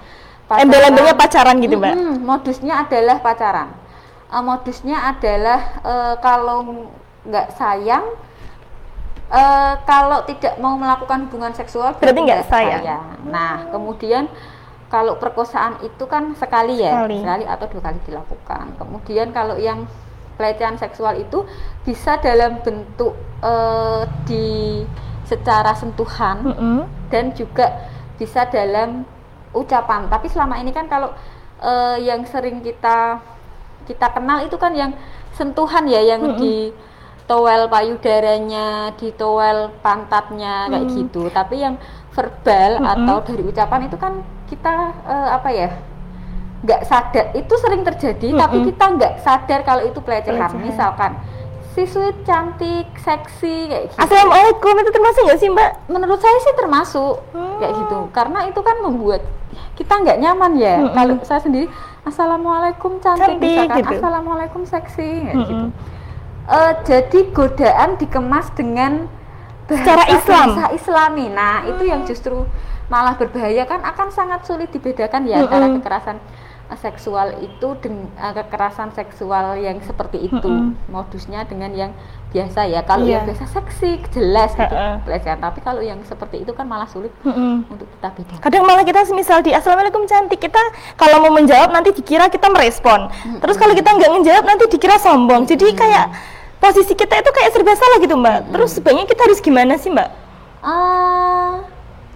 embel-embelnya 0.55 1.13
pacaran 1.13 1.59
gitu, 1.59 1.75
Mbak. 1.75 1.93
Mm-mm, 1.93 2.15
modusnya 2.23 2.87
adalah 2.87 3.19
pacaran. 3.19 3.69
Eh, 4.31 4.43
modusnya 4.43 5.11
adalah 5.11 5.59
eh, 5.83 6.15
kalau 6.23 6.87
nggak 7.27 7.47
sayang, 7.59 8.07
eh, 9.31 9.73
kalau 9.83 10.23
tidak 10.23 10.55
mau 10.59 10.75
melakukan 10.79 11.27
hubungan 11.27 11.53
seksual 11.55 11.95
Berarti 11.99 12.19
nggak 12.23 12.47
sayang. 12.47 12.83
Nah, 13.27 13.67
kemudian 13.71 14.31
kalau 14.87 15.19
perkosaan 15.19 15.83
itu 15.83 16.03
kan 16.07 16.31
sekali 16.39 16.79
ya, 16.79 17.03
Sekali. 17.03 17.43
atau 17.43 17.65
dua 17.67 17.81
kali 17.91 17.99
dilakukan. 18.07 18.65
Kemudian 18.79 19.35
kalau 19.35 19.59
yang 19.59 19.83
pelecehan 20.39 20.79
seksual 20.79 21.17
itu 21.19 21.43
bisa 21.83 22.15
dalam 22.23 22.63
bentuk 22.63 23.17
eh, 23.43 24.03
di 24.23 24.47
secara 25.27 25.75
sentuhan 25.75 26.39
Mm-mm. 26.39 26.79
dan 27.11 27.35
juga 27.35 27.91
bisa 28.15 28.47
dalam 28.47 29.03
ucapan. 29.51 30.07
Tapi 30.07 30.31
selama 30.31 30.55
ini 30.63 30.71
kan 30.71 30.87
kalau 30.87 31.11
eh, 31.59 31.99
yang 32.07 32.23
sering 32.23 32.63
kita 32.63 33.19
kita 33.91 34.07
kenal 34.15 34.39
itu 34.43 34.55
kan 34.55 34.71
yang 34.71 34.95
sentuhan 35.35 35.83
ya, 35.91 35.99
yang 36.15 36.23
Mm-mm. 36.23 36.39
di 36.39 36.71
towel 37.27 37.67
payudaranya, 37.67 38.67
di 38.95 39.11
towel 39.11 39.69
pantatnya 39.77 40.65
kayak 40.65 40.85
Mm. 40.85 40.95
gitu. 40.97 41.27
Tapi 41.27 41.55
yang 41.59 41.75
verbal 42.09 42.79
Mm-mm. 42.79 42.87
atau 42.89 43.15
dari 43.21 43.43
ucapan 43.43 43.81
itu 43.83 43.95
kan 43.95 44.13
kita 44.45 44.73
eh, 45.05 45.29
apa 45.31 45.49
ya? 45.51 45.69
nggak 46.57 46.81
sadar 46.83 47.25
itu 47.31 47.53
sering 47.53 47.85
terjadi 47.85 48.33
tapi 48.33 48.57
Mm-mm. 48.57 48.67
kita 48.67 48.85
nggak 48.89 49.13
sadar 49.21 49.61
kalau 49.61 49.85
itu 49.85 50.01
pelecehan 50.01 50.41
Pelecehan. 50.41 50.65
misalkan 50.65 51.11
si 51.69 51.85
sweet 51.85 52.17
cantik 52.25 52.89
seksi 52.97 53.69
kayak 53.69 53.83
gitu 53.87 54.01
Assalamualaikum 54.01 54.73
itu 54.75 54.89
termasuk 54.89 55.21
nggak 55.21 55.37
sih, 55.37 55.49
Mbak? 55.53 55.71
menurut 55.85 56.17
saya 56.17 56.33
sih 56.41 56.53
termasuk 56.57 57.21
kayak 57.61 57.71
Hmm. 57.71 57.79
gitu 57.79 57.97
karena 58.09 58.39
itu 58.49 58.59
kan 58.59 58.75
membuat 58.81 59.21
kita 59.75 59.93
nggak 60.01 60.17
nyaman 60.17 60.51
ya 60.57 60.75
Mm-mm. 60.81 60.97
kalau 60.97 61.13
saya 61.21 61.39
sendiri 61.39 61.69
assalamualaikum 62.01 62.97
cantik, 62.97 63.37
Cantik, 63.37 63.37
misalkan 63.43 63.77
gitu. 63.77 63.93
assalamualaikum 63.93 64.61
seksi 64.65 65.09
kayak 65.21 65.35
Mm-mm. 65.37 65.45
gitu 65.45 65.65
Eh, 66.47 66.73
jadi 66.81 67.19
godaan 67.35 67.99
dikemas 67.99 68.55
dengan 68.55 69.11
bahasa 69.67 69.83
Secara 69.83 70.03
Islam. 70.07 70.47
bahasa 70.55 70.65
Islami 70.71 71.25
nah 71.27 71.59
itu 71.61 71.83
yang 71.83 72.07
justru 72.07 72.47
malah 72.87 73.19
berbahaya 73.19 73.67
kan 73.67 73.83
akan 73.83 74.07
sangat 74.07 74.47
sulit 74.47 74.71
dibedakan 74.71 75.27
ya 75.27 75.43
antara 75.43 75.67
Mm-mm. 75.67 75.83
kekerasan 75.83 76.23
eh, 76.65 76.79
seksual 76.79 77.35
itu 77.43 77.67
dengan 77.83 78.07
kekerasan 78.33 78.95
seksual 78.95 79.59
yang 79.59 79.75
seperti 79.83 80.23
itu 80.23 80.47
Mm-mm. 80.47 80.87
modusnya 80.87 81.43
dengan 81.43 81.75
yang 81.75 81.91
biasa 82.27 82.63
ya 82.63 82.79
kalau 82.81 83.03
Iya. 83.03 83.19
yang 83.19 83.23
biasa 83.27 83.43
seksi 83.43 84.07
jelas 84.07 84.55
gitu 84.55 84.71
pelecehan 85.03 85.43
tapi 85.43 85.59
kalau 85.59 85.83
yang 85.83 85.99
seperti 86.07 86.47
itu 86.47 86.55
kan 86.55 86.63
malah 86.63 86.87
sulit 86.87 87.11
Mm-mm. 87.27 87.67
untuk 87.67 87.91
kita 87.91 88.07
bedakan 88.15 88.39
Kadang 88.39 88.63
malah 88.63 88.87
kita 88.87 89.03
misal 89.11 89.43
di 89.43 89.51
Assalamualaikum 89.51 90.07
cantik 90.07 90.39
kita 90.39 90.63
kalau 90.95 91.19
mau 91.19 91.35
menjawab 91.35 91.75
nanti 91.75 91.91
dikira 91.91 92.31
kita 92.31 92.47
merespon. 92.47 93.11
Terus 93.37 93.59
kalau 93.59 93.75
kita 93.75 93.91
nggak 93.91 94.11
menjawab 94.15 94.47
nanti 94.47 94.63
dikira 94.71 94.95
sombong. 94.95 95.43
Jadi 95.43 95.75
kayak 95.75 96.07
posisi 96.57 96.93
kita 96.93 97.21
itu 97.21 97.31
kayak 97.31 97.51
serba 97.53 97.73
salah 97.77 97.97
gitu 98.01 98.15
mbak. 98.17 98.49
Terus 98.53 98.71
sebaiknya 98.77 99.05
kita 99.05 99.21
harus 99.29 99.39
gimana 99.39 99.73
sih 99.77 99.89
mbak? 99.93 100.09
Eh, 100.65 101.53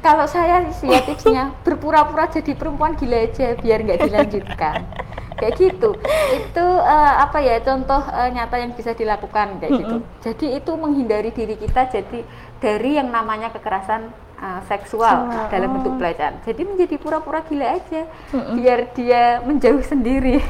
kalau 0.01 0.25
saya 0.25 0.65
sih 0.74 0.89
ya 0.89 1.00
tipsnya 1.07 1.53
berpura-pura 1.62 2.27
jadi 2.27 2.57
perempuan 2.57 2.98
gila 2.98 3.29
aja 3.29 3.55
biar 3.57 3.79
nggak 3.86 4.00
dilanjutkan. 4.10 4.79
Kayak 5.39 5.57
gitu. 5.57 5.98
Itu 6.38 6.65
eh, 6.86 7.13
apa 7.21 7.41
ya 7.41 7.57
contoh 7.65 8.01
eh, 8.13 8.29
nyata 8.29 8.62
yang 8.62 8.77
bisa 8.77 8.93
dilakukan 8.93 9.57
kayak 9.57 9.74
gitu. 9.74 9.98
Jadi 10.21 10.45
itu 10.53 10.71
menghindari 10.77 11.33
diri 11.33 11.57
kita 11.57 11.89
jadi 11.89 12.21
dari 12.62 13.01
yang 13.01 13.10
namanya 13.10 13.50
kekerasan 13.50 14.13
eh, 14.38 14.62
seksual 14.69 15.33
Seksual, 15.33 15.50
dalam 15.50 15.69
oh. 15.69 15.74
bentuk 15.81 15.93
pelecehan. 15.98 16.38
Jadi 16.45 16.62
menjadi 16.62 16.95
pura-pura 17.01 17.41
gila 17.41 17.74
aja 17.74 18.05
biar 18.53 18.93
dia 18.93 19.41
menjauh 19.41 19.81
sendiri 19.81 20.45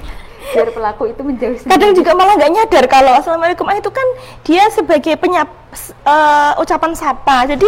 biar 0.51 0.69
pelaku 0.73 1.13
itu 1.13 1.21
menjauh 1.21 1.55
sendiri 1.57 1.71
Kadang 1.71 1.91
juga 1.93 2.11
malah 2.17 2.33
nggak 2.37 2.53
nyadar 2.53 2.85
kalau 2.89 3.13
Assalamualaikum 3.13 3.65
ah, 3.69 3.77
itu 3.77 3.91
kan 3.93 4.07
dia 4.41 4.63
sebagai 4.73 5.13
penyap 5.21 5.49
eh, 6.03 6.51
ucapan 6.57 6.91
sapa. 6.97 7.45
Jadi 7.45 7.67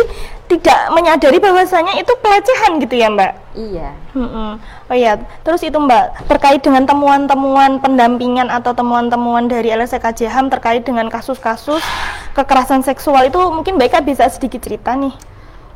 tidak 0.51 0.79
menyadari 0.93 1.37
bahwasanya 1.41 1.97
itu 1.97 2.13
pelecehan 2.19 2.77
gitu 2.77 2.95
ya 2.99 3.09
mbak. 3.09 3.33
iya 3.57 3.89
Mm-mm. 4.13 4.61
Oh 4.91 4.95
iya, 4.95 5.17
terus 5.41 5.65
itu 5.65 5.73
Mbak 5.73 6.29
terkait 6.29 6.61
dengan 6.61 6.85
temuan-temuan 6.85 7.81
pendampingan 7.81 8.51
atau 8.53 8.77
temuan-temuan 8.77 9.49
dari 9.49 9.73
LSKJ 9.73 10.29
HAM 10.29 10.53
terkait 10.53 10.85
dengan 10.85 11.09
kasus-kasus 11.09 11.81
kekerasan 12.37 12.85
seksual 12.85 13.25
itu 13.25 13.39
mungkin 13.49 13.81
Mbak 13.81 13.89
Ika 13.89 13.99
bisa 14.05 14.29
sedikit 14.29 14.61
cerita 14.61 14.93
nih. 14.93 15.32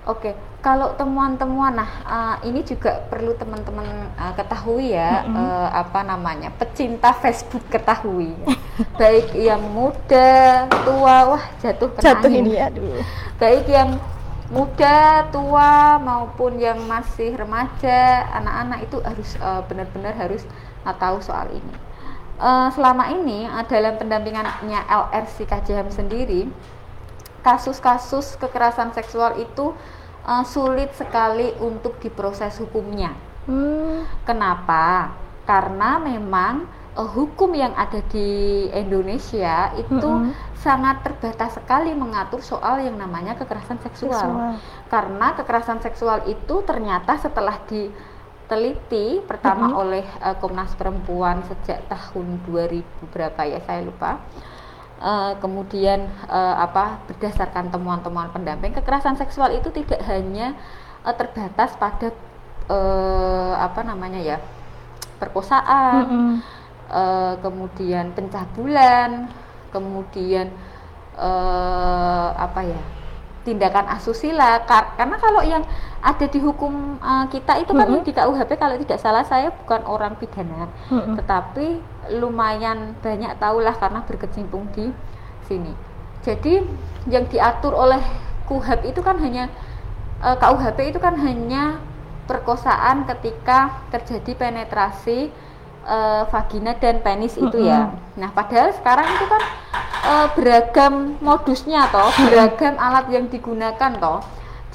Oke, 0.08 0.32
kalau 0.64 0.96
temuan-temuan, 0.96 1.76
nah 1.76 1.92
eh, 2.08 2.48
ini 2.48 2.64
juga 2.64 3.04
perlu 3.12 3.36
teman-teman 3.36 4.08
eh, 4.16 4.34
ketahui 4.40 4.96
ya, 4.96 5.28
eh, 5.28 5.70
apa 5.84 6.00
namanya, 6.08 6.48
pecinta 6.56 7.12
Facebook 7.12 7.68
ketahui, 7.68 8.32
ya. 8.32 8.56
baik 8.96 9.36
yang 9.36 9.60
muda, 9.68 10.64
tua, 10.88 11.36
wah 11.36 11.44
jatuh 11.60 11.92
kena 11.92 12.04
Jatuh 12.08 12.32
angin. 12.32 12.44
ini 12.48 12.56
aduh. 12.56 13.04
baik 13.36 13.68
yang 13.68 14.00
muda, 14.48 15.28
tua 15.28 16.00
maupun 16.00 16.56
yang 16.56 16.80
masih 16.88 17.36
remaja, 17.36 18.32
anak-anak 18.32 18.80
itu 18.88 18.98
harus 19.04 19.30
eh, 19.36 19.62
benar-benar 19.68 20.16
harus 20.16 20.48
eh, 20.88 20.96
tahu 20.96 21.20
soal 21.20 21.52
ini. 21.52 21.76
Eh, 22.40 22.68
selama 22.72 23.12
ini 23.12 23.44
eh, 23.44 23.66
dalam 23.68 24.00
pendampingannya 24.00 24.88
LRC 24.88 25.44
KJM 25.52 25.92
sendiri, 25.92 26.48
kasus-kasus 27.44 28.36
kekerasan 28.40 28.92
seksual 28.92 29.36
itu 29.40 29.76
eh, 30.28 30.44
sulit 30.54 30.92
sekali 30.94 31.48
untuk 31.60 31.94
diproses 32.04 32.54
hukumnya. 32.62 33.12
Hmm, 33.48 34.04
Kenapa? 34.28 35.16
Karena 35.50 35.98
memang 36.02 36.68
eh, 36.98 37.10
hukum 37.16 37.52
yang 37.56 37.74
ada 37.78 38.00
di 38.14 38.28
Indonesia 38.74 39.72
itu 39.80 40.10
Mm-mm. 40.10 40.36
sangat 40.58 40.96
terbatas 41.06 41.56
sekali 41.58 41.92
mengatur 41.96 42.42
soal 42.44 42.76
yang 42.84 42.98
namanya 43.00 43.34
kekerasan 43.40 43.80
seksual. 43.80 44.28
Seksual. 44.28 44.54
Karena 44.92 45.28
kekerasan 45.38 45.80
seksual 45.86 46.28
itu 46.28 46.56
ternyata 46.70 47.16
setelah 47.18 47.56
diteliti 47.70 49.24
pertama 49.24 49.72
Mm-mm. 49.72 49.82
oleh 49.82 50.06
eh, 50.20 50.36
Komnas 50.42 50.76
Perempuan 50.76 51.44
sejak 51.48 51.88
tahun 51.88 52.44
2000 52.46 52.84
berapa 53.14 53.42
ya 53.48 53.60
saya 53.64 53.82
lupa. 53.88 54.20
Eh, 54.98 55.34
kemudian 55.38 56.10
eh, 56.26 56.56
apa 56.58 56.98
berdasarkan 57.06 57.70
temuan-temuan 57.70 58.34
pendamping 58.34 58.74
kekerasan 58.74 59.14
seksual 59.14 59.54
itu 59.54 59.70
tidak 59.70 60.02
hanya 60.10 60.58
eh, 61.06 61.14
terbatas 61.14 61.78
pada 61.78 62.10
eh, 62.66 63.54
apa 63.62 63.86
namanya 63.86 64.18
ya 64.18 64.38
perkosaan 65.22 66.02
mm-mm. 66.02 66.34
eh, 66.90 67.34
kemudian 67.46 68.10
pencabulan, 68.18 69.30
kemudian 69.70 70.50
eh, 71.14 72.30
apa 72.34 72.66
ya 72.66 72.82
tindakan 73.46 73.94
asusila 74.02 74.66
Kar 74.66 74.98
karena 74.98 75.16
kalau 75.22 75.46
yang 75.46 75.62
ada 76.04 76.26
di 76.28 76.36
hukum 76.36 77.00
uh, 77.00 77.26
kita 77.32 77.64
itu 77.64 77.72
kan 77.72 77.88
mm 77.88 77.96
-hmm. 77.96 78.06
di 78.06 78.12
KUHP 78.12 78.52
kalau 78.60 78.76
tidak 78.76 79.00
salah 79.00 79.24
saya 79.24 79.56
bukan 79.56 79.88
orang 79.88 80.20
pidana 80.20 80.68
mm 80.92 81.00
-hmm. 81.00 81.16
tetapi 81.16 81.68
lumayan 82.12 82.96
banyak 83.04 83.36
tahulah 83.40 83.76
karena 83.76 84.04
berkecimpung 84.08 84.68
di 84.72 84.92
sini 85.48 85.72
jadi 86.24 86.64
yang 87.08 87.26
diatur 87.32 87.72
oleh 87.72 88.04
KUHP 88.48 88.96
itu 88.96 89.02
kan 89.04 89.20
hanya 89.20 89.52
uh, 90.24 90.34
eh, 90.34 90.38
KUHP 90.40 90.96
itu 90.96 91.00
kan 91.00 91.16
hanya 91.20 91.80
perkosaan 92.28 93.08
ketika 93.08 93.88
terjadi 93.88 94.36
penetrasi 94.36 95.32
uh, 95.88 96.28
vagina 96.28 96.76
dan 96.76 97.00
penis 97.00 97.40
itu 97.40 97.64
ya. 97.64 97.96
Nah, 98.20 98.30
padahal 98.36 98.76
sekarang 98.76 99.08
itu 99.08 99.26
kan 99.32 99.42
uh, 100.04 100.28
beragam 100.36 101.16
modusnya 101.24 101.88
toh, 101.88 102.12
beragam 102.28 102.76
alat 102.76 103.08
yang 103.08 103.32
digunakan 103.32 103.92
toh. 103.96 104.20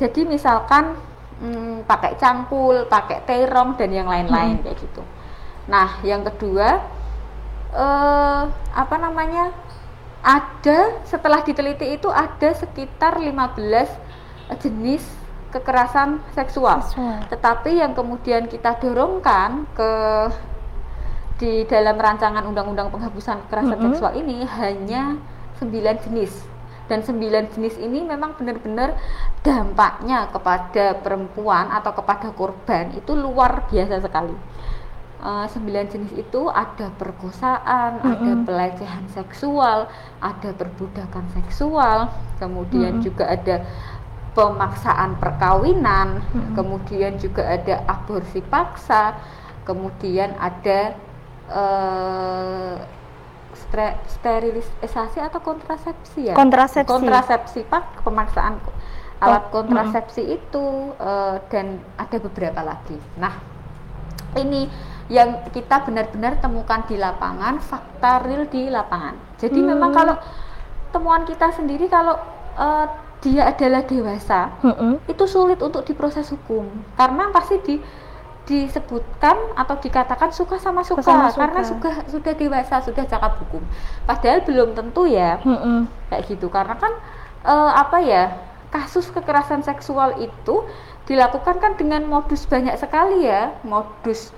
Jadi 0.00 0.24
misalkan 0.24 0.96
hmm, 1.44 1.84
pakai 1.84 2.16
cangkul, 2.16 2.88
pakai 2.88 3.28
terong 3.28 3.76
dan 3.76 3.92
yang 3.92 4.08
lain-lain 4.08 4.64
kayak 4.64 4.80
gitu. 4.80 5.04
Nah, 5.68 6.00
yang 6.00 6.24
kedua 6.24 6.80
uh, 7.74 8.44
apa 8.52 8.96
namanya? 9.00 9.50
Ada 10.22 11.02
setelah 11.02 11.42
diteliti 11.42 11.98
itu 11.98 12.06
ada 12.06 12.54
sekitar 12.54 13.18
15 13.18 13.58
jenis 14.62 15.02
kekerasan 15.50 16.22
seksual. 16.32 16.80
seksual. 16.86 17.26
Tetapi 17.26 17.82
yang 17.82 17.92
kemudian 17.92 18.46
kita 18.46 18.78
dorongkan 18.78 19.66
ke 19.74 19.92
di 21.42 21.66
dalam 21.66 21.98
rancangan 21.98 22.46
undang-undang 22.46 22.88
penghapusan 22.94 23.42
kekerasan 23.46 23.74
mm 23.74 23.82
-hmm. 23.82 23.86
seksual 23.90 24.12
ini 24.14 24.36
hanya 24.46 25.18
sembilan 25.58 25.96
jenis 26.06 26.52
dan 26.92 27.00
sembilan 27.02 27.50
jenis 27.54 27.78
ini 27.78 28.02
memang 28.04 28.34
benar-benar 28.36 28.94
dampaknya 29.40 30.28
kepada 30.28 30.98
perempuan 30.98 31.70
atau 31.70 31.94
kepada 31.94 32.28
korban 32.34 32.92
itu 32.92 33.16
luar 33.16 33.64
biasa 33.70 34.02
sekali. 34.02 34.34
Uh, 35.22 35.46
sembilan 35.46 35.86
jenis 35.86 36.18
itu 36.18 36.50
ada 36.50 36.90
perkosaan, 36.98 37.94
mm 37.94 38.02
-hmm. 38.02 38.10
ada 38.10 38.32
pelecehan 38.42 39.06
seksual, 39.14 39.86
ada 40.18 40.50
perbudakan 40.50 41.30
seksual, 41.38 42.10
kemudian 42.42 42.98
mm 42.98 42.98
-hmm. 42.98 43.06
juga 43.06 43.24
ada 43.30 43.62
pemaksaan 44.32 45.20
perkawinan, 45.20 46.24
hmm. 46.24 46.56
kemudian 46.56 47.20
juga 47.20 47.44
ada 47.44 47.84
aborsi 47.84 48.40
paksa, 48.40 49.16
kemudian 49.68 50.32
ada 50.40 50.96
uh, 51.52 52.76
sterilisasi 54.08 55.20
atau 55.20 55.40
kontrasepsi 55.44 56.32
ya? 56.32 56.34
Kontrasepsi. 56.34 56.88
Kontrasepsi 56.88 57.60
pak, 57.68 58.02
pemaksaan 58.04 58.56
alat 59.22 59.54
kontrasepsi 59.54 60.22
hmm. 60.26 60.36
itu 60.40 60.64
uh, 60.98 61.38
dan 61.52 61.78
ada 62.00 62.16
beberapa 62.18 62.58
lagi. 62.64 62.98
Nah, 63.20 63.36
ini 64.34 64.66
yang 65.12 65.44
kita 65.52 65.84
benar-benar 65.84 66.40
temukan 66.40 66.88
di 66.88 66.96
lapangan, 66.96 67.60
fakta 67.60 68.24
real 68.24 68.48
di 68.48 68.72
lapangan. 68.72 69.36
Jadi 69.36 69.60
hmm. 69.60 69.68
memang 69.76 69.90
kalau 69.92 70.16
temuan 70.88 71.28
kita 71.28 71.52
sendiri 71.52 71.84
kalau 71.92 72.16
uh, 72.56 72.88
dia 73.22 73.46
adalah 73.54 73.86
dewasa, 73.86 74.50
mm-hmm. 74.66 75.06
itu 75.06 75.24
sulit 75.30 75.62
untuk 75.62 75.86
diproses 75.86 76.26
hukum 76.34 76.66
karena 76.98 77.30
pasti 77.30 77.56
di 77.62 77.76
disebutkan 78.42 79.54
atau 79.54 79.78
dikatakan 79.78 80.34
suka 80.34 80.58
sama 80.58 80.82
suka, 80.82 81.06
sama 81.06 81.30
suka. 81.30 81.46
karena 81.46 81.62
sudah 81.62 81.94
sudah 82.10 82.34
dewasa 82.34 82.82
sudah 82.82 83.06
cakap 83.06 83.38
hukum 83.38 83.62
padahal 84.02 84.42
belum 84.42 84.74
tentu 84.74 85.06
ya 85.06 85.38
mm-hmm. 85.38 86.10
kayak 86.10 86.22
gitu 86.26 86.50
karena 86.50 86.74
kan 86.74 86.90
e, 87.46 87.54
apa 87.54 88.02
ya 88.02 88.34
kasus 88.74 89.14
kekerasan 89.14 89.62
seksual 89.62 90.18
itu 90.18 90.66
dilakukan 91.06 91.62
kan 91.62 91.78
dengan 91.78 92.02
modus 92.02 92.42
banyak 92.50 92.74
sekali 92.82 93.30
ya 93.30 93.54
modus 93.62 94.34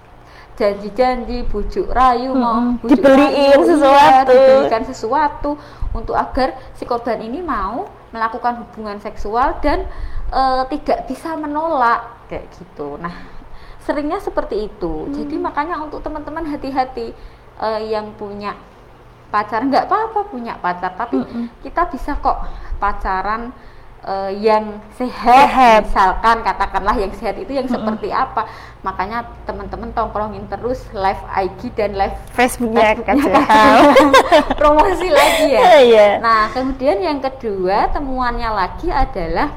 janji-janji 0.55 1.43
bujuk 1.51 1.91
rayu 1.91 2.31
hmm, 2.31 2.41
mau 2.41 2.63
bujuk 2.79 2.95
dibeliin 2.95 3.59
rayu, 3.59 3.67
sesuatu 3.67 4.31
iya, 4.31 4.47
dibelikan 4.47 4.83
sesuatu 4.87 5.51
untuk 5.95 6.15
agar 6.15 6.55
si 6.79 6.87
korban 6.87 7.19
ini 7.23 7.43
mau 7.43 7.91
melakukan 8.15 8.63
hubungan 8.63 9.03
seksual 9.03 9.59
dan 9.59 9.87
e, 10.31 10.43
tidak 10.79 11.11
bisa 11.11 11.35
menolak 11.35 12.07
kayak 12.31 12.47
gitu. 12.55 12.95
Nah, 13.03 13.11
seringnya 13.83 14.23
seperti 14.23 14.71
itu. 14.71 15.11
Hmm. 15.11 15.15
Jadi 15.15 15.35
makanya 15.39 15.83
untuk 15.83 15.99
teman-teman 16.07 16.47
hati-hati 16.47 17.11
e, 17.59 17.69
yang 17.91 18.15
punya 18.15 18.55
pacar 19.35 19.67
nggak 19.67 19.90
apa-apa 19.90 20.31
punya 20.31 20.55
pacar, 20.62 20.95
tapi 20.95 21.19
hmm. 21.19 21.67
kita 21.67 21.90
bisa 21.90 22.14
kok 22.23 22.47
pacaran 22.79 23.51
uh, 24.05 24.31
yang 24.31 24.79
sehat, 24.95 25.49
sehat, 25.51 25.81
misalkan 25.88 26.37
katakanlah 26.45 26.97
yang 26.97 27.12
sehat 27.17 27.37
itu 27.40 27.57
yang 27.57 27.67
mm 27.67 27.75
-hmm. 27.75 27.83
seperti 27.83 28.09
apa. 28.12 28.47
Makanya 28.85 29.19
teman-teman 29.49 29.90
tongkrongin 29.97 30.45
terus 30.47 30.85
live 30.93 31.25
IG 31.33 31.73
dan 31.73 31.97
live 31.97 32.17
Facebooknya 32.37 33.01
Facebook 33.01 33.49
promosi 34.61 35.09
lagi 35.09 35.47
ya. 35.57 35.62
yeah. 35.97 36.12
Nah 36.21 36.53
kemudian 36.53 37.01
yang 37.01 37.19
kedua 37.19 37.88
temuannya 37.90 38.51
lagi 38.53 38.93
adalah 38.93 39.57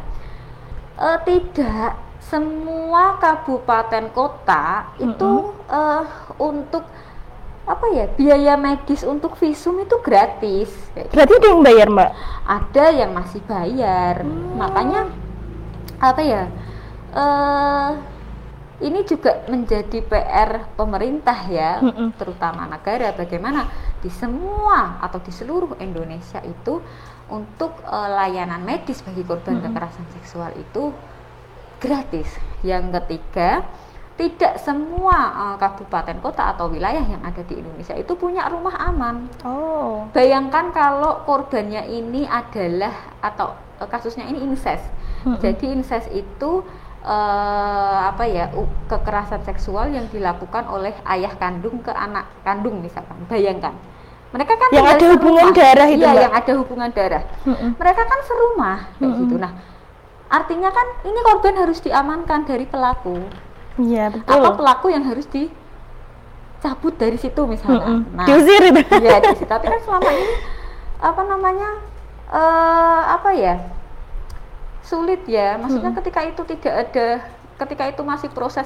uh, 0.95 1.19
tidak 1.27 1.99
semua 2.23 3.19
kabupaten 3.19 4.11
kota 4.11 4.87
mm 4.87 4.91
-hmm. 4.95 5.05
itu 5.11 5.31
uh, 5.71 6.03
untuk 6.39 6.83
apa 7.67 7.85
ya 7.91 8.07
biaya 8.07 8.55
medis 8.55 9.03
untuk 9.03 9.35
visum 9.35 9.83
itu 9.83 9.99
gratis. 9.99 10.71
Gitu. 10.95 11.11
Berarti 11.11 11.33
ada 11.35 11.47
yang 11.51 11.61
bayar 11.61 11.87
mbak? 11.91 12.11
Ada 12.47 12.85
yang 12.95 13.11
masih 13.11 13.41
bayar. 13.43 14.23
Hmm. 14.23 14.55
Makanya 14.55 15.01
apa 15.99 16.21
ya? 16.23 16.43
Uh, 17.11 17.91
ini 18.77 19.01
juga 19.09 19.41
menjadi 19.49 20.05
PR 20.05 20.69
pemerintah 20.77 21.49
ya, 21.49 21.81
mm 21.81 22.13
terutama 22.21 22.69
negara 22.69 23.09
bagaimana 23.09 23.65
di 23.99 24.09
semua 24.13 25.01
atau 25.01 25.17
di 25.17 25.33
seluruh 25.33 25.81
Indonesia 25.81 26.37
itu 26.45 26.77
untuk 27.27 27.73
uh, 27.89 28.09
layanan 28.21 28.61
medis 28.61 29.01
bagi 29.01 29.25
korban 29.25 29.59
mm 29.59 29.63
kekerasan 29.65 30.07
seksual 30.21 30.53
itu 30.55 30.93
gratis. 31.81 32.29
Yang 32.61 33.01
ketiga 33.01 33.65
tidak 34.17 34.57
semua 34.57 35.17
uh, 35.29 35.55
kabupaten 35.61 36.17
kota 36.25 36.57
atau 36.57 36.73
wilayah 36.73 37.05
yang 37.05 37.21
ada 37.21 37.45
di 37.45 37.61
Indonesia 37.61 37.93
itu 37.93 38.17
punya 38.17 38.49
rumah 38.49 38.73
aman. 38.89 39.29
Oh. 39.45 40.09
Bayangkan 40.09 40.73
kalau 40.73 41.21
korbannya 41.23 41.85
ini 41.85 42.25
adalah 42.25 43.13
atau 43.21 43.53
uh, 43.77 43.85
kasusnya 43.85 44.25
ini 44.25 44.41
incest. 44.41 44.89
Hmm. 45.21 45.37
Jadi 45.37 45.69
incest 45.69 46.09
itu 46.09 46.65
uh, 47.05 47.99
apa 48.09 48.25
ya 48.25 48.49
kekerasan 48.89 49.45
seksual 49.45 49.93
yang 49.93 50.09
dilakukan 50.09 50.65
oleh 50.65 50.97
ayah 51.13 51.37
kandung 51.37 51.85
ke 51.85 51.93
anak 51.93 52.25
kandung 52.41 52.81
misalkan. 52.81 53.21
Bayangkan. 53.29 53.77
Mereka 54.33 54.53
kan 54.59 54.69
yang 54.73 54.89
ada 54.89 55.05
hubungan 55.13 55.55
darah 55.55 55.87
itu. 55.87 56.03
Iya, 56.03 56.27
yang 56.27 56.33
ada 56.35 56.53
hubungan 56.57 56.89
darah. 56.89 57.23
Hmm. 57.45 57.77
Mereka 57.77 58.01
kan 58.01 58.19
serumah 58.25 58.77
kayak 58.97 59.13
hmm. 59.13 59.21
gitu. 59.23 59.35
Nah, 59.39 59.53
artinya 60.27 60.69
kan 60.73 60.87
ini 61.05 61.19
korban 61.21 61.55
harus 61.55 61.79
diamankan 61.85 62.43
dari 62.49 62.65
pelaku 62.65 63.45
Iya 63.77 64.09
betul. 64.09 64.33
Apa 64.33 64.49
pelaku 64.57 64.87
yang 64.89 65.05
harus 65.05 65.25
dicabut 65.29 66.93
dari 66.97 67.17
situ 67.21 67.41
misalnya. 67.45 67.85
Mm 67.85 68.01
-mm. 68.01 68.17
Nah, 68.17 68.25
diusir 68.25 68.61
itu. 68.73 68.81
Iya 68.97 69.15
diusir. 69.23 69.47
Tapi 69.47 69.65
kan 69.69 69.79
selama 69.85 70.09
ini 70.09 70.35
apa 70.97 71.21
namanya 71.29 71.69
uh, 72.33 73.01
apa 73.13 73.29
ya 73.37 73.55
sulit 74.81 75.21
ya. 75.29 75.55
Maksudnya 75.61 75.93
mm 75.93 75.99
ketika 76.01 76.19
itu 76.25 76.41
tidak 76.57 76.73
ada, 76.89 77.07
ketika 77.65 77.83
itu 77.93 78.01
masih 78.01 78.29
proses 78.33 78.65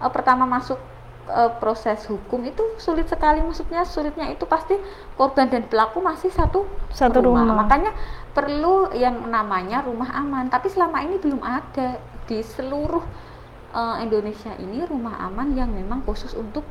uh, 0.00 0.08
pertama 0.08 0.48
masuk 0.48 0.80
uh, 1.28 1.52
proses 1.60 2.00
hukum 2.08 2.40
itu 2.48 2.64
sulit 2.80 3.04
sekali. 3.12 3.44
Maksudnya 3.44 3.84
sulitnya 3.84 4.32
itu 4.32 4.48
pasti 4.48 4.78
korban 5.20 5.52
dan 5.52 5.68
pelaku 5.68 6.00
masih 6.00 6.32
satu 6.32 6.64
satu 6.88 7.20
rumah. 7.20 7.44
rumah. 7.44 7.56
Makanya 7.68 7.92
perlu 8.32 8.88
yang 8.96 9.28
namanya 9.28 9.84
rumah 9.84 10.08
aman. 10.16 10.48
Tapi 10.48 10.72
selama 10.72 11.04
ini 11.04 11.20
belum 11.20 11.44
ada 11.44 12.00
di 12.24 12.40
seluruh 12.40 13.25
uh, 13.74 13.96
Indonesia 14.02 14.52
ini 14.60 14.84
rumah 14.86 15.16
aman 15.26 15.56
yang 15.56 15.70
memang 15.72 16.04
khusus 16.06 16.34
untuk 16.36 16.62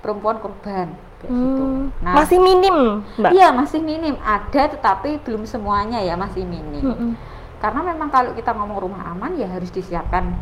perempuan 0.00 0.38
korban 0.38 0.94
kayak 1.18 1.32
hmm, 1.32 1.42
gitu. 1.42 1.64
Nah, 2.04 2.14
masih 2.14 2.38
minim, 2.38 2.76
Mbak. 3.18 3.30
Iya, 3.34 3.48
masih 3.50 3.80
minim. 3.82 4.14
Ada 4.22 4.62
tetapi 4.78 5.18
belum 5.26 5.42
semuanya 5.48 5.98
ya 5.98 6.14
masih 6.14 6.46
minim. 6.46 6.94
Hmm, 6.94 6.96
hmm. 6.96 7.12
Karena 7.58 7.80
memang 7.82 8.08
kalau 8.12 8.30
kita 8.36 8.54
ngomong 8.54 8.78
rumah 8.86 9.02
aman 9.10 9.34
ya 9.34 9.50
harus 9.50 9.72
disiapkan 9.72 10.36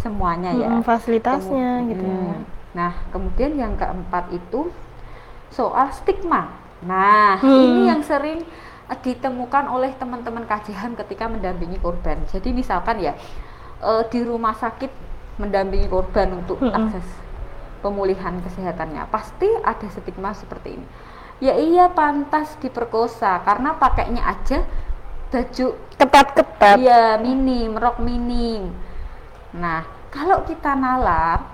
semuanya 0.00 0.50
ya. 0.56 0.68
hmm, 0.68 0.80
ya. 0.80 0.86
Fasilitasnya 0.86 1.70
Kemu 1.78 1.90
gitu. 1.94 2.04
Hmm. 2.04 2.42
Nah, 2.74 2.92
kemudian 3.14 3.54
yang 3.54 3.78
keempat 3.78 4.34
itu 4.34 4.72
soal 5.54 5.94
stigma. 5.94 6.50
Nah, 6.82 7.38
hmm. 7.38 7.62
ini 7.70 7.82
yang 7.86 8.02
sering 8.02 8.42
ditemukan 8.84 9.64
oleh 9.72 9.96
teman-teman 9.96 10.44
kajian 10.44 10.92
ketika 10.98 11.30
mendampingi 11.30 11.80
korban. 11.80 12.20
Jadi 12.28 12.52
misalkan 12.52 13.00
ya 13.00 13.16
uh, 13.80 14.04
di 14.10 14.20
rumah 14.22 14.54
sakit 14.54 14.90
mendampingi 15.40 15.90
korban 15.90 16.44
untuk 16.44 16.62
-hmm. 16.62 16.70
akses 16.70 17.06
pemulihan 17.84 18.38
kesehatannya. 18.40 19.04
Pasti 19.10 19.48
ada 19.60 19.86
stigma 19.90 20.32
seperti 20.32 20.80
ini. 20.80 20.86
Ya 21.42 21.58
iya 21.58 21.90
pantas 21.90 22.54
diperkosa 22.62 23.42
karena 23.42 23.74
pakainya 23.76 24.22
aja 24.22 24.62
baju 25.34 25.66
ketat-ketat. 25.98 26.76
Iya 26.78 27.18
minim 27.18 27.74
rok 27.74 27.98
minim. 27.98 28.70
Nah 29.52 29.82
kalau 30.14 30.46
kita 30.46 30.78
nalar 30.78 31.52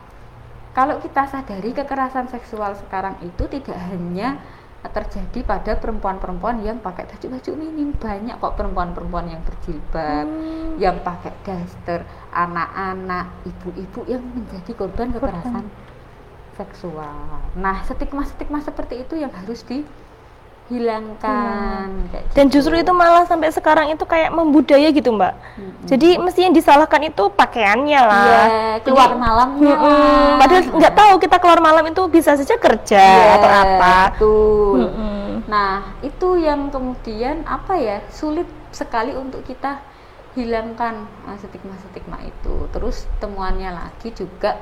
kalau 0.71 1.03
kita 1.03 1.27
sadari 1.27 1.75
kekerasan 1.75 2.31
seksual 2.31 2.79
sekarang 2.79 3.19
itu 3.25 3.49
tidak 3.51 3.75
hanya 3.91 4.39
terjadi 4.81 5.45
pada 5.45 5.77
perempuan-perempuan 5.77 6.65
yang 6.65 6.81
pakai 6.81 7.05
baju-baju 7.05 7.51
minim. 7.53 7.93
Banyak 7.93 8.41
kok 8.41 8.57
perempuan-perempuan 8.57 9.29
yang 9.29 9.43
berjilbab 9.45 10.25
Hmm. 10.25 10.81
yang 10.81 10.97
pakai 11.05 11.37
daster 11.45 12.09
anak-anak 12.33 13.45
ibu-ibu 13.45 14.09
yang 14.09 14.25
menjadi 14.25 14.73
korban 14.73 15.13
kekerasan 15.13 15.69
seksual. 16.57 17.45
Nah 17.57 17.85
stigma-stigma 17.85 18.65
seperti 18.65 19.05
itu 19.05 19.21
yang 19.21 19.33
harus 19.33 19.61
kayak 20.71 22.31
dan 22.31 22.47
gitu. 22.47 22.63
justru 22.63 22.79
itu 22.79 22.93
malah 22.93 23.27
sampai 23.27 23.51
sekarang 23.51 23.91
itu 23.91 24.05
kayak 24.05 24.31
membudaya 24.31 24.87
gitu 24.89 25.11
mbak 25.11 25.35
Mm-mm. 25.59 25.83
jadi 25.85 26.17
mesti 26.17 26.47
yang 26.47 26.55
disalahkan 26.55 27.03
itu 27.05 27.27
pakaiannya 27.29 28.01
lah 28.01 28.25
Iya, 28.47 28.75
keluar 28.87 29.11
Jadi- 29.11 29.19
malamnya 29.19 29.75
Mm-mm. 29.75 29.91
lah. 29.91 30.39
padahal 30.39 30.63
nggak 30.79 30.95
tahu 30.95 31.15
kita 31.19 31.37
keluar 31.37 31.61
malam 31.61 31.85
itu 31.85 32.03
bisa 32.07 32.31
saja 32.33 32.55
kerja 32.55 33.03
Iya, 33.03 33.35
atau 33.37 33.51
apa 33.51 33.95
betul. 34.15 34.79
Mm-mm. 34.87 35.19
Nah, 35.51 35.99
itu 36.01 36.39
yang 36.39 36.71
kemudian 36.71 37.43
apa 37.43 37.75
ya 37.75 37.99
sulit 38.07 38.47
sekali 38.71 39.11
untuk 39.11 39.43
kita 39.43 39.83
hilangkan 40.31 41.03
eh, 41.27 41.37
stigma-stigma 41.37 42.23
itu. 42.23 42.71
Terus 42.71 43.11
temuannya 43.19 43.75
lagi 43.75 44.15
juga 44.15 44.55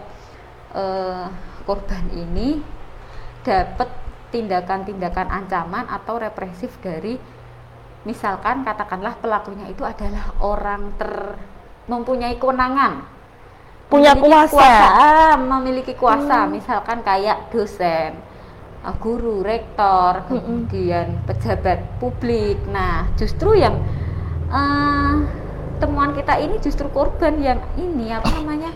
eh, 0.72 1.28
korban 1.62 2.08
ini 2.08 2.64
dapat 3.44 3.88
tindakan-tindakan 4.30 5.28
ancaman 5.28 5.88
atau 5.88 6.16
represif 6.16 6.76
dari 6.78 7.16
misalkan 8.02 8.62
katakanlah 8.62 9.18
pelakunya 9.18 9.66
itu 9.66 9.82
adalah 9.82 10.32
orang 10.38 10.94
ter 10.96 11.36
mempunyai 11.86 12.36
kewenangan 12.36 13.04
Punya 13.88 14.12
memiliki 14.12 14.52
kuasa. 14.52 14.68
ah, 14.84 15.34
memiliki 15.34 15.94
kuasa 15.96 16.38
Hmm. 16.44 16.52
misalkan 16.52 17.00
kayak 17.00 17.48
dosen 17.48 18.12
uh, 18.84 18.92
guru 18.96 19.40
rektor 19.40 20.20
Mm-mm. 20.28 20.68
kemudian 20.68 21.16
pejabat 21.24 21.80
publik 21.96 22.60
nah 22.68 23.08
justru 23.16 23.56
yang 23.56 23.80
uh, 24.48 25.24
temuan 25.78 26.12
kita 26.12 26.36
ini 26.36 26.60
justru 26.60 26.86
korban 26.88 27.40
yang 27.40 27.60
ini 27.76 28.12
apa 28.12 28.28
namanya 28.34 28.70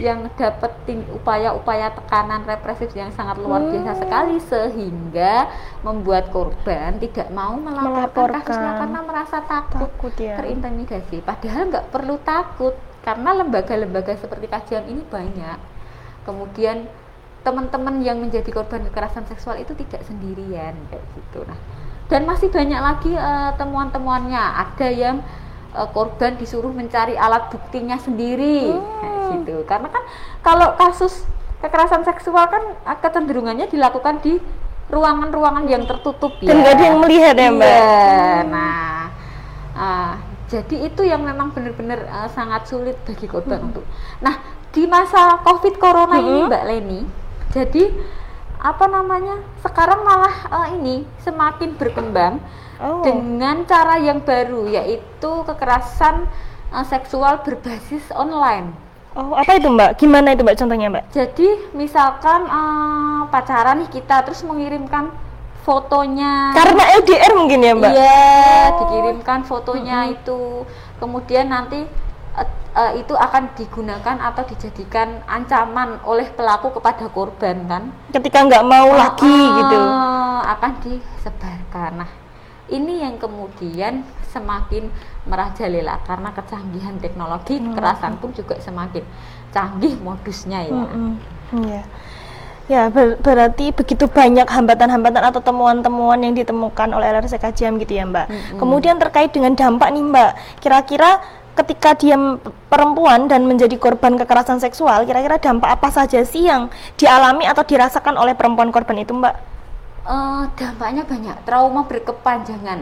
yang 0.00 0.32
dapat 0.32 0.72
tin- 0.82 1.04
upaya-upaya 1.12 1.92
tekanan 1.92 2.42
represif 2.42 2.88
yang 2.92 3.12
sangat 3.12 3.36
luar 3.36 3.60
biasa 3.62 3.92
Hmm. 3.92 4.00
sekali 4.00 4.36
sehingga 4.40 5.34
membuat 5.80 6.32
korban 6.32 6.96
tidak 6.96 7.28
mau 7.28 7.52
melaporkan 7.54 8.08
Melaporkan. 8.08 8.40
kasusnya 8.40 8.72
karena 8.78 9.00
merasa 9.02 9.36
takut 9.44 9.80
takut 9.86 10.14
ya. 10.16 10.34
terintimidasi. 10.34 11.20
Padahal 11.20 11.68
nggak 11.68 11.86
perlu 11.88 12.16
takut 12.18 12.72
karena 13.00 13.30
lembaga-lembaga 13.34 14.16
seperti 14.16 14.46
kajian 14.46 14.84
ini 14.86 15.04
banyak. 15.04 15.58
Kemudian 16.22 16.88
teman-teman 17.40 18.00
yang 18.00 18.16
menjadi 18.18 18.48
korban 18.50 18.84
kekerasan 18.84 19.24
seksual 19.24 19.56
itu 19.56 19.72
tidak 19.74 20.00
sendirian 20.02 20.76
kayak 20.88 21.04
gitu. 21.14 21.44
Nah 21.44 21.56
dan 22.06 22.26
masih 22.26 22.48
banyak 22.48 22.80
lagi 22.80 23.12
eh, 23.12 23.50
temuan-temuannya. 23.54 24.34
Ada 24.66 24.88
yang 24.88 25.22
eh, 25.72 25.88
korban 25.90 26.34
disuruh 26.36 26.70
mencari 26.70 27.14
alat 27.14 27.48
buktinya 27.48 27.96
sendiri 27.96 28.70
Hmm. 28.70 29.46
gitu 29.46 29.62
karena 29.62 29.86
kan 29.86 30.02
kalau 30.42 30.74
kasus 30.74 31.22
kekerasan 31.62 32.02
seksual 32.02 32.50
kan 32.50 32.62
eh, 32.74 32.98
kecenderungannya 32.98 33.70
dilakukan 33.70 34.18
di 34.20 34.42
ruangan-ruangan 34.90 35.70
yang 35.70 35.86
tertutup 35.86 36.34
ya 36.42 36.50
dan 36.50 36.56
nggak 36.60 36.74
ada 36.74 36.84
yang 36.84 36.98
melihat 36.98 37.34
ya 37.38 37.50
mbak 37.54 37.70
Iya, 37.70 38.42
nah, 38.50 39.00
ah, 39.72 40.12
jadi 40.50 40.76
itu 40.90 41.06
yang 41.06 41.22
memang 41.22 41.54
benar-benar 41.54 42.10
ah, 42.10 42.26
sangat 42.26 42.66
sulit 42.66 42.98
bagi 43.06 43.30
korban 43.30 43.70
untuk. 43.70 43.86
Nah, 44.18 44.34
di 44.74 44.90
masa 44.90 45.38
COVID 45.46 45.78
Corona 45.78 46.18
ini, 46.18 46.42
Mm-mm. 46.42 46.50
Mbak 46.50 46.64
Leni, 46.66 47.00
jadi 47.54 47.86
apa 48.58 48.90
namanya? 48.90 49.38
Sekarang 49.62 50.02
malah 50.02 50.34
ah, 50.50 50.66
ini 50.74 51.06
semakin 51.22 51.78
berkembang 51.78 52.42
oh 52.80 53.00
dengan 53.00 53.62
cara 53.64 53.96
yang 53.96 54.18
baru, 54.18 54.66
yaitu 54.66 55.32
kekerasan 55.44 56.24
ah, 56.68 56.82
seksual 56.82 57.40
berbasis 57.40 58.08
online. 58.10 58.72
oh 59.10 59.34
apa 59.34 59.54
itu 59.54 59.66
mbak 59.66 59.96
gimana 59.96 60.30
itu 60.30 60.40
mbak 60.40 60.56
contohnya 60.56 60.86
mbak 60.88 61.04
Jadi, 61.10 61.48
misalkan 61.72 62.46
ah, 62.46 63.26
pacaran 63.26 63.82
nih 63.82 63.90
kita 63.92 64.22
terus 64.22 64.40
mengirimkan 64.42 65.10
fotonya 65.60 66.50
karena 66.50 66.82
LDR 66.96 67.32
mungkin 67.34 67.60
ya 67.60 67.72
mbak 67.74 67.92
Iya, 67.92 68.22
Oh. 68.70 68.78
dikirimkan 68.80 69.44
fotonya 69.44 70.08
itu. 70.08 70.64
Kemudian 70.96 71.48
nanti 71.48 71.84
eh, 72.70 72.92
itu 72.96 73.12
akan 73.12 73.50
digunakan 73.52 74.16
atau 74.22 74.46
dijadikan 74.46 75.20
ancaman 75.26 75.98
oleh 76.02 76.30
pelaku 76.30 76.70
kepada 76.70 77.10
korban 77.10 77.56
kan? 77.66 77.82
ketika 78.08 78.40
nggak 78.40 78.64
mau 78.64 78.88
lagi 78.90 79.26
Ah, 79.26 79.52
gitu 79.58 79.78
akan 80.46 80.72
disebarkan. 80.80 81.90
Nah, 81.98 82.10
ini 82.70 83.02
yang 83.02 83.18
kemudian 83.18 84.06
semakin 84.30 84.88
merajalela 85.26 85.98
karena 86.06 86.30
kecanggihan 86.30 86.96
teknologi, 87.02 87.58
Hmm. 87.58 87.74
kekerasan 87.74 88.16
pun 88.22 88.30
juga 88.30 88.54
semakin 88.62 89.02
canggih 89.50 89.98
modusnya 89.98 90.64
ya. 90.64 90.72
Mm-mm. 90.72 91.18
Iya. 91.66 91.82
Ya, 92.70 92.86
ber- 92.86 93.18
berarti 93.18 93.74
begitu 93.74 94.06
banyak 94.06 94.46
hambatan-hambatan 94.46 95.34
atau 95.34 95.42
temuan-temuan 95.42 96.22
yang 96.22 96.38
ditemukan 96.38 96.94
oleh 96.94 97.10
LRC 97.10 97.42
Kajian 97.42 97.82
gitu 97.82 97.98
ya, 97.98 98.06
Mbak. 98.06 98.26
Mm-mm. 98.30 98.58
Kemudian 98.62 98.94
terkait 99.02 99.34
dengan 99.34 99.58
dampak 99.58 99.90
nih, 99.90 100.06
Mbak. 100.06 100.30
Kira-kira 100.62 101.18
ketika 101.58 101.98
dia 101.98 102.14
perempuan 102.70 103.26
dan 103.26 103.42
menjadi 103.50 103.74
korban 103.74 104.14
kekerasan 104.14 104.62
seksual, 104.62 105.02
kira-kira 105.02 105.42
dampak 105.42 105.82
apa 105.82 105.90
saja 105.90 106.22
sih 106.22 106.46
yang 106.46 106.70
dialami 106.94 107.42
atau 107.42 107.66
dirasakan 107.66 108.14
oleh 108.14 108.38
perempuan 108.38 108.70
korban 108.70 109.02
itu, 109.02 109.18
Mbak? 109.18 109.34
Eh, 110.00 110.44
dampaknya 110.56 111.04
banyak, 111.04 111.36
trauma 111.44 111.84
berkepanjangan. 111.84 112.80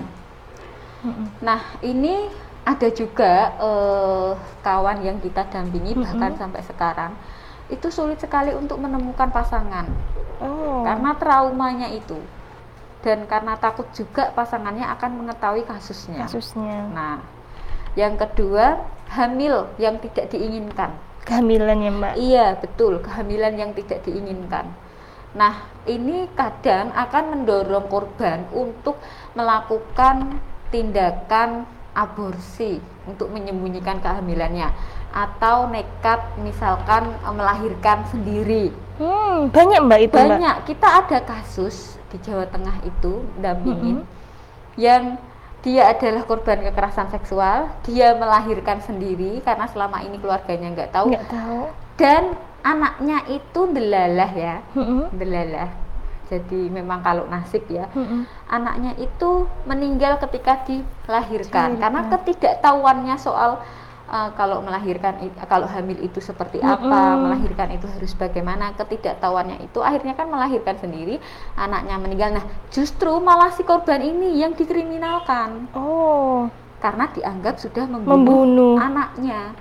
Nah, 1.40 1.60
ini 1.80 2.26
ada 2.66 2.88
juga 2.90 3.54
eh, 3.58 4.30
kawan 4.60 4.98
yang 5.06 5.18
kita 5.22 5.46
dampingi 5.48 5.94
Mm-mm. 5.94 6.04
bahkan 6.04 6.32
sampai 6.36 6.60
sekarang 6.66 7.12
itu 7.68 7.88
sulit 7.92 8.20
sekali 8.20 8.52
untuk 8.52 8.80
menemukan 8.80 9.28
pasangan 9.28 9.86
Oh. 10.38 10.86
karena 10.86 11.18
traumanya 11.18 11.90
itu 11.90 12.14
dan 13.02 13.26
karena 13.26 13.58
takut 13.58 13.90
juga 13.90 14.30
pasangannya 14.34 14.86
akan 14.86 15.10
mengetahui 15.24 15.66
kasusnya. 15.66 16.30
kasusnya 16.30 16.86
Nah, 16.94 17.18
yang 17.98 18.14
kedua 18.14 18.78
hamil 19.10 19.66
yang 19.82 19.98
tidak 19.98 20.30
diinginkan. 20.30 20.94
kehamilan 21.26 21.78
ya, 21.84 21.90
Mbak. 21.92 22.14
Iya, 22.16 22.46
betul, 22.62 23.04
kehamilan 23.04 23.54
yang 23.58 23.70
tidak 23.76 24.00
diinginkan. 24.06 24.66
Nah, 25.34 25.54
ini 25.84 26.24
kadang 26.32 26.88
akan 26.92 27.24
mendorong 27.36 27.86
korban 27.86 28.48
untuk 28.50 28.96
melakukan 29.36 30.40
tindakan 30.68 31.68
aborsi 31.92 32.78
untuk 33.04 33.28
menyembunyikan 33.28 33.98
kehamilannya 33.98 34.70
atau 35.10 35.66
nekat 35.66 36.20
misalkan 36.38 37.12
eh, 37.12 37.34
melahirkan 37.34 38.04
sendiri. 38.08 38.70
Hmm, 38.96 39.48
banyak 39.48 39.80
Mbak 39.82 40.00
itu, 40.02 40.14
Mbak. 40.16 40.28
Banyak, 40.36 40.56
kita 40.66 40.88
ada 41.04 41.18
kasus 41.22 41.76
di 42.08 42.16
Jawa 42.20 42.48
Tengah 42.48 42.76
itu 42.82 43.20
dampingin 43.36 44.02
Mm-mm. 44.02 44.76
yang 44.76 45.20
dia 45.58 45.90
adalah 45.90 46.22
korban 46.22 46.62
kekerasan 46.62 47.10
seksual, 47.10 47.66
dia 47.82 48.14
melahirkan 48.14 48.78
sendiri 48.78 49.42
karena 49.42 49.66
selama 49.66 50.00
ini 50.00 50.16
keluarganya 50.16 50.70
nggak 50.72 50.90
tahu 50.94 51.10
Nggak 51.12 51.28
tahu. 51.28 51.60
dan 51.98 52.22
anaknya 52.60 53.22
itu 53.28 53.60
delalah 53.68 54.30
ya 54.30 54.56
Mm-mm. 54.74 55.14
delalah 55.14 55.70
jadi 56.28 56.60
memang 56.68 57.00
kalau 57.00 57.24
nasib 57.24 57.64
ya 57.66 57.88
Mm-mm. 57.92 58.26
anaknya 58.46 58.92
itu 58.96 59.30
meninggal 59.64 60.20
ketika 60.20 60.60
dilahirkan 60.62 61.00
Dilahirkan. 61.06 61.70
karena 61.78 62.00
ketidaktahuannya 62.10 63.16
soal 63.16 63.62
uh, 64.06 64.30
kalau 64.34 64.60
melahirkan 64.60 65.16
kalau 65.44 65.64
hamil 65.64 65.96
itu 65.98 66.18
seperti 66.18 66.60
apa 66.60 66.84
Mm-mm. 66.84 67.22
melahirkan 67.24 67.72
itu 67.72 67.86
harus 67.86 68.12
bagaimana 68.12 68.74
ketidaktahuannya 68.74 69.62
itu 69.62 69.78
akhirnya 69.80 70.12
kan 70.12 70.28
melahirkan 70.28 70.76
sendiri 70.76 71.16
anaknya 71.54 71.96
meninggal 71.96 72.30
nah 72.34 72.44
justru 72.68 73.16
malah 73.18 73.48
si 73.50 73.62
korban 73.62 74.02
ini 74.02 74.36
yang 74.36 74.52
dikriminalkan 74.52 75.70
Oh, 75.72 76.50
karena 76.78 77.08
dianggap 77.08 77.56
sudah 77.56 77.86
membunuh, 77.86 78.18
membunuh. 78.44 78.74
anaknya 78.76 79.56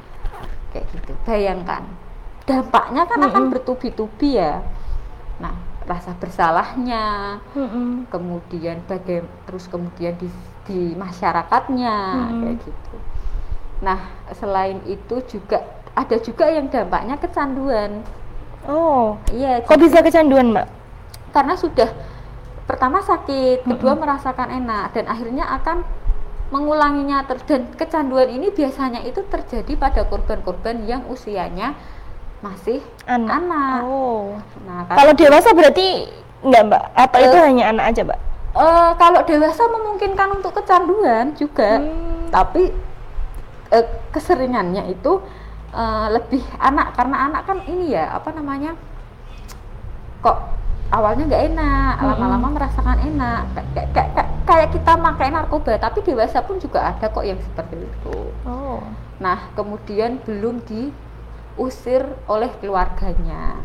kayak 0.69 0.85
gitu 0.91 1.13
bayangkan 1.23 1.87
dampaknya 2.47 3.03
kan 3.05 3.19
akan 3.19 3.43
Mm-mm. 3.43 3.53
bertubi-tubi 3.53 4.39
ya 4.39 4.63
nah 5.37 5.53
rasa 5.83 6.15
bersalahnya 6.15 7.37
Mm-mm. 7.53 8.07
kemudian 8.07 8.79
bagai 8.87 9.23
terus 9.45 9.67
kemudian 9.67 10.15
di, 10.15 10.31
di 10.65 10.95
masyarakatnya 10.95 11.95
Mm-mm. 12.17 12.39
kayak 12.41 12.57
gitu 12.63 12.95
nah 13.83 13.99
selain 14.33 14.79
itu 14.87 15.21
juga 15.27 15.61
ada 15.93 16.17
juga 16.17 16.47
yang 16.49 16.71
dampaknya 16.71 17.19
kecanduan 17.19 18.01
Oh, 18.67 19.15
iya 19.31 19.63
kok 19.63 19.79
bisa 19.79 20.03
kecanduan, 20.03 20.51
Mbak? 20.51 20.67
karena 21.31 21.55
sudah 21.55 21.87
pertama 22.67 22.99
sakit 22.99 23.63
kedua 23.63 23.95
Mm-mm. 23.95 24.03
merasakan 24.03 24.49
enak 24.49 24.91
dan 24.91 25.05
akhirnya 25.07 25.45
akan 25.55 25.87
mengulanginya 26.51 27.23
ter 27.27 27.39
dan 27.47 27.67
kecanduan 27.75 28.27
ini 28.27 28.51
biasanya 28.51 29.03
itu 29.03 29.23
terjadi 29.27 29.71
pada 29.75 30.03
korban-korban 30.07 30.83
yang 30.83 31.03
usianya 31.07 31.75
masih 32.39 32.79
Anak. 33.03 33.29
anak. 33.35 33.79
Oh. 33.83 34.37
Nah, 34.63 34.85
kan- 34.85 34.97
Kalau 34.97 35.13
dewasa 35.13 35.49
berarti 35.51 36.05
enggak, 36.39 36.63
Mbak? 36.65 36.83
Atau 36.93 37.19
itu 37.19 37.37
Eh, 37.37 37.43
hanya 37.43 37.63
anak 37.69 37.85
aja, 37.89 38.01
Mbak? 38.03 38.19
Eh, 38.53 38.91
kalau 38.95 39.21
dewasa 39.21 39.63
memungkinkan 39.65 40.29
untuk 40.33 40.51
kecanduan 40.53 41.33
juga, 41.33 41.81
Hmm. 41.81 42.29
tapi 42.29 42.69
eh, 43.67 43.85
keseringannya 44.09 44.87
itu 44.87 45.19
eh, 45.69 46.07
lebih 46.09 46.39
anak 46.57 46.95
karena 46.95 47.27
anak 47.27 47.41
kan 47.43 47.59
ini 47.65 47.91
ya 47.91 48.15
apa 48.15 48.31
namanya 48.31 48.73
kok 50.17 50.37
awalnya 50.87 51.27
nggak 51.27 51.43
enak, 51.51 51.93
Mm-mm. 51.93 52.07
lama-lama 52.09 52.47
merasakan 52.55 52.97
enak, 53.03 53.41
kayak, 53.53 53.67
kayak, 53.91 54.09
kayak, 54.15 54.29
kayak 54.47 54.69
kita 54.71 54.91
pakai 54.95 55.27
narkoba, 55.29 55.73
tapi 55.75 55.99
dewasa 56.01 56.39
pun 56.39 56.55
juga 56.57 56.79
ada 56.87 57.05
kok 57.05 57.21
yang 57.21 57.35
seperti 57.37 57.75
itu. 57.77 58.17
Oh. 58.41 58.79
Nah 59.19 59.51
kemudian 59.53 60.23
belum 60.23 60.63
diusir 61.57 62.05
oleh 62.29 62.53
keluarganya. 62.61 63.57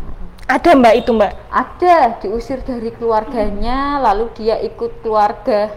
Ada, 0.49 0.73
Mbak, 0.73 0.95
itu, 1.05 1.11
Mbak? 1.13 1.33
Ada 1.53 1.97
diusir 2.25 2.65
dari 2.65 2.89
keluarganya, 2.97 4.01
lalu 4.01 4.33
dia 4.33 4.57
ikut 4.65 5.05
keluarga 5.05 5.69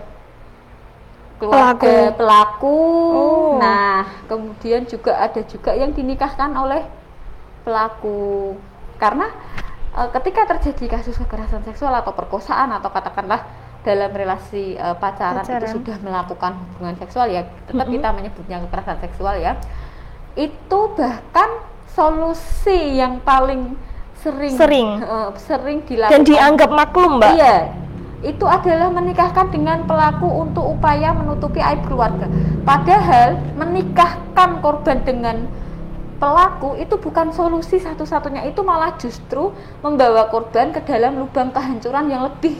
keluarga 1.35 2.15
pelaku. 2.15 2.79
Oh. 3.11 3.59
Nah, 3.59 4.07
kemudian 4.31 4.87
juga 4.87 5.19
ada 5.19 5.43
juga 5.43 5.75
yang 5.75 5.91
dinikahkan 5.91 6.47
oleh 6.55 6.87
pelaku. 7.67 8.55
Karena 8.95 9.27
eh, 9.91 10.09
ketika 10.15 10.47
terjadi 10.55 10.95
kasus 10.95 11.19
kekerasan 11.19 11.67
seksual 11.67 11.91
atau 11.91 12.15
perkosaan 12.15 12.71
atau 12.71 12.87
katakanlah 12.87 13.43
dalam 13.83 14.15
relasi 14.15 14.79
eh, 14.79 14.95
pacaran, 14.95 15.43
itu 15.43 15.51
Pacaran. 15.51 15.75
sudah 15.75 15.97
melakukan 15.99 16.51
hubungan 16.55 16.95
seksual 17.03 17.27
ya, 17.27 17.43
tetap 17.67 17.83
Mm-mm. 17.83 17.99
kita 17.99 18.07
menyebutnya 18.15 18.57
kekerasan 18.63 18.97
seksual 19.03 19.35
ya. 19.35 19.59
Itu 20.39 20.95
bahkan 20.95 21.74
solusi 21.95 22.99
yang 22.99 23.23
paling 23.23 23.79
sering 24.19 24.53
Sering. 24.53 24.89
eh, 24.99 25.29
sering 25.39 25.79
dilakukan 25.87 26.11
Dan 26.11 26.21
dianggap 26.27 26.69
maklum, 26.69 27.11
Mbak? 27.21 27.31
Iya, 27.39 27.57
itu 28.25 28.45
adalah 28.45 28.89
menikahkan 28.91 29.47
dengan 29.53 29.87
pelaku 29.87 30.27
untuk 30.27 30.65
upaya 30.75 31.15
menutupi 31.15 31.63
aib 31.63 31.87
keluarga. 31.87 32.27
Padahal 32.67 33.39
menikahkan 33.55 34.59
korban 34.59 34.99
dengan 35.07 35.47
pelaku 36.17 36.73
itu 36.81 36.97
bukan 36.97 37.31
solusi 37.31 37.77
satu-satunya, 37.77 38.49
itu 38.49 38.65
malah 38.65 38.97
justru 38.97 39.53
membawa 39.85 40.27
korban 40.33 40.73
ke 40.73 40.81
dalam 40.83 41.21
lubang 41.21 41.53
kehancuran 41.53 42.09
yang 42.09 42.25
lebih 42.25 42.57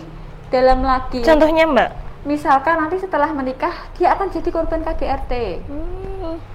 dalam 0.54 0.86
lagi. 0.86 1.26
Contohnya, 1.26 1.66
Mbak? 1.66 1.90
Misalkan 2.30 2.82
nanti 2.82 2.98
setelah 3.02 3.30
menikah 3.34 3.74
dia 3.98 4.14
akan 4.14 4.34
jadi 4.34 4.50
korban 4.50 4.82
KDRT. 4.82 5.34
Hmm. 5.66 6.55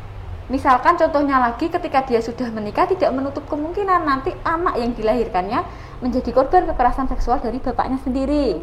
Misalkan 0.50 0.98
contohnya 0.98 1.38
lagi 1.38 1.70
ketika 1.70 2.02
dia 2.02 2.18
sudah 2.18 2.50
menikah 2.50 2.90
tidak 2.90 3.14
menutup 3.14 3.46
kemungkinan 3.46 4.02
nanti 4.02 4.34
anak 4.42 4.74
yang 4.82 4.90
dilahirkannya 4.98 5.62
menjadi 6.02 6.30
korban 6.34 6.66
kekerasan 6.66 7.06
seksual 7.06 7.38
dari 7.38 7.62
bapaknya 7.62 8.02
sendiri. 8.02 8.58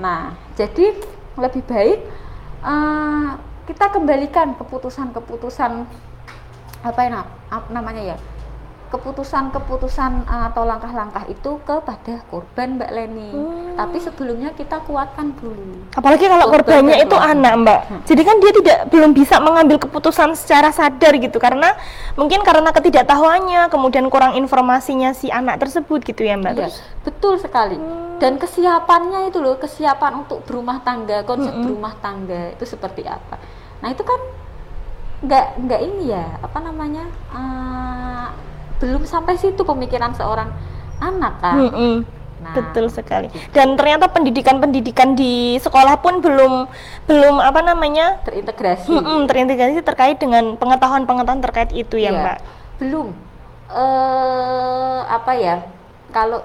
Nah, 0.00 0.32
jadi 0.56 0.96
lebih 1.36 1.62
baik 1.68 1.98
eh, 2.64 3.28
kita 3.68 3.92
kembalikan 3.92 4.56
keputusan-keputusan 4.56 5.84
apa 6.84 7.00
ya 7.04 7.20
ap- 7.52 7.68
namanya 7.68 8.16
ya 8.16 8.16
keputusan-keputusan 8.94 10.30
eh, 10.30 10.44
atau 10.54 10.62
langkah-langkah 10.62 11.26
itu 11.26 11.58
kepada 11.66 12.22
korban 12.30 12.78
Mbak 12.78 12.90
Leni. 12.94 13.30
Hmm. 13.34 13.74
Tapi 13.74 13.98
sebelumnya 13.98 14.54
kita 14.54 14.78
kuatkan 14.86 15.34
dulu. 15.34 15.90
Apalagi 15.98 16.30
kalau 16.30 16.46
Korban 16.46 16.86
korbannya 16.86 16.96
itu 17.02 17.16
anak, 17.18 17.52
Mbak. 17.66 17.80
Hmm. 17.90 18.00
Jadi 18.06 18.22
kan 18.22 18.36
dia 18.38 18.52
tidak 18.54 18.78
belum 18.94 19.10
bisa 19.10 19.36
mengambil 19.42 19.76
keputusan 19.82 20.38
secara 20.38 20.70
sadar 20.70 21.18
gitu 21.18 21.42
karena 21.42 21.74
mungkin 22.14 22.46
karena 22.46 22.70
ketidaktahuannya, 22.70 23.66
kemudian 23.74 24.06
kurang 24.06 24.38
informasinya 24.38 25.10
si 25.10 25.28
anak 25.34 25.58
tersebut 25.58 26.06
gitu 26.06 26.22
ya, 26.22 26.38
Mbak. 26.38 26.52
Iya, 26.54 26.58
Terus 26.70 26.76
betul 27.02 27.34
sekali. 27.42 27.74
Hmm. 27.74 28.22
Dan 28.22 28.38
kesiapannya 28.38 29.34
itu 29.34 29.42
loh, 29.42 29.58
kesiapan 29.58 30.22
untuk 30.22 30.46
berumah 30.46 30.80
tangga, 30.86 31.26
konsep 31.26 31.50
Mm-mm. 31.50 31.66
berumah 31.66 31.98
tangga 31.98 32.54
itu 32.54 32.62
seperti 32.62 33.02
apa? 33.10 33.42
Nah 33.82 33.90
itu 33.90 34.06
kan 34.06 34.20
nggak 35.24 35.46
nggak 35.66 35.80
ini 35.82 36.14
ya, 36.14 36.24
apa 36.38 36.58
namanya? 36.62 37.04
eh, 37.10 38.26
belum 38.84 39.08
sampai 39.08 39.40
situ 39.40 39.64
pemikiran 39.64 40.12
seorang 40.12 40.52
anak 41.00 41.40
kan. 41.40 41.56
Mm-mm. 41.56 42.04
Nah, 42.44 42.52
Betul 42.52 42.92
sekali. 42.92 43.32
Dan 43.56 43.72
ternyata 43.80 44.12
pendidikan-pendidikan 44.12 45.16
di 45.16 45.56
sekolah 45.56 45.96
pun 46.04 46.20
belum 46.20 46.68
belum 47.08 47.40
apa 47.40 47.64
namanya? 47.64 48.20
terintegrasi. 48.20 48.92
mm-mm, 48.92 49.24
terintegrasi 49.24 49.80
terkait 49.80 50.20
dengan 50.20 50.52
pengetahuan-pengetahuan 50.60 51.40
terkait 51.40 51.72
itu 51.72 51.96
ya, 51.96 52.12
Iya, 52.12 52.20
Mbak. 52.20 52.38
Belum. 52.84 53.08
eh 53.72 55.00
apa 55.08 55.32
ya? 55.34 55.64
Kalau 56.12 56.44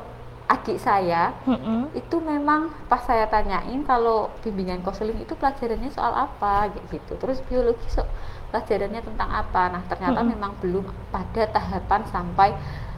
adik 0.49 0.82
saya 0.82 1.30
Mm-mm. 1.45 1.93
itu 1.93 2.17
memang 2.17 2.73
pas 2.89 3.06
saya 3.06 3.30
tanyain 3.30 3.86
kalau 3.86 4.34
bimbingan 4.41 4.82
konseling 4.82 5.19
itu 5.21 5.38
pelajarannya 5.38 5.93
soal 5.93 6.10
apa 6.15 6.73
gitu 6.89 7.13
terus 7.21 7.38
biologi 7.45 7.86
so, 7.86 8.02
pelajarannya 8.49 9.01
tentang 9.05 9.29
apa 9.29 9.63
nah 9.69 9.81
ternyata 9.85 10.19
Mm-mm. 10.21 10.31
memang 10.33 10.51
belum 10.62 10.85
pada 11.13 11.45
tahapan 11.49 12.01
sampai 12.09 12.49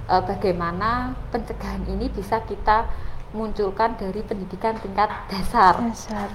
eh, 0.08 0.24
bagaimana 0.24 1.14
pencegahan 1.32 1.84
ini 1.88 2.08
bisa 2.08 2.40
kita 2.48 2.88
munculkan 3.32 3.96
dari 3.96 4.24
pendidikan 4.24 4.76
tingkat 4.80 5.08
dasar 5.32 5.80
Dasar. 5.80 6.28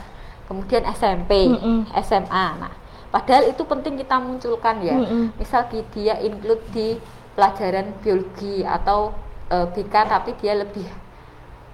kemudian 0.48 0.84
SMP 0.92 1.48
Mm-mm. 1.52 1.88
SMA 2.00 2.46
nah 2.60 2.72
padahal 3.12 3.48
itu 3.48 3.62
penting 3.64 3.96
kita 4.00 4.20
munculkan 4.20 4.80
ya 4.84 4.96
Mm-mm. 4.96 5.32
misal 5.40 5.64
dia 5.72 6.20
include 6.20 6.64
di 6.72 7.00
pelajaran 7.36 7.92
biologi 8.00 8.64
atau 8.64 9.12
eh, 9.48 9.66
BK 9.72 9.94
tapi 10.08 10.30
dia 10.40 10.56
lebih 10.56 10.84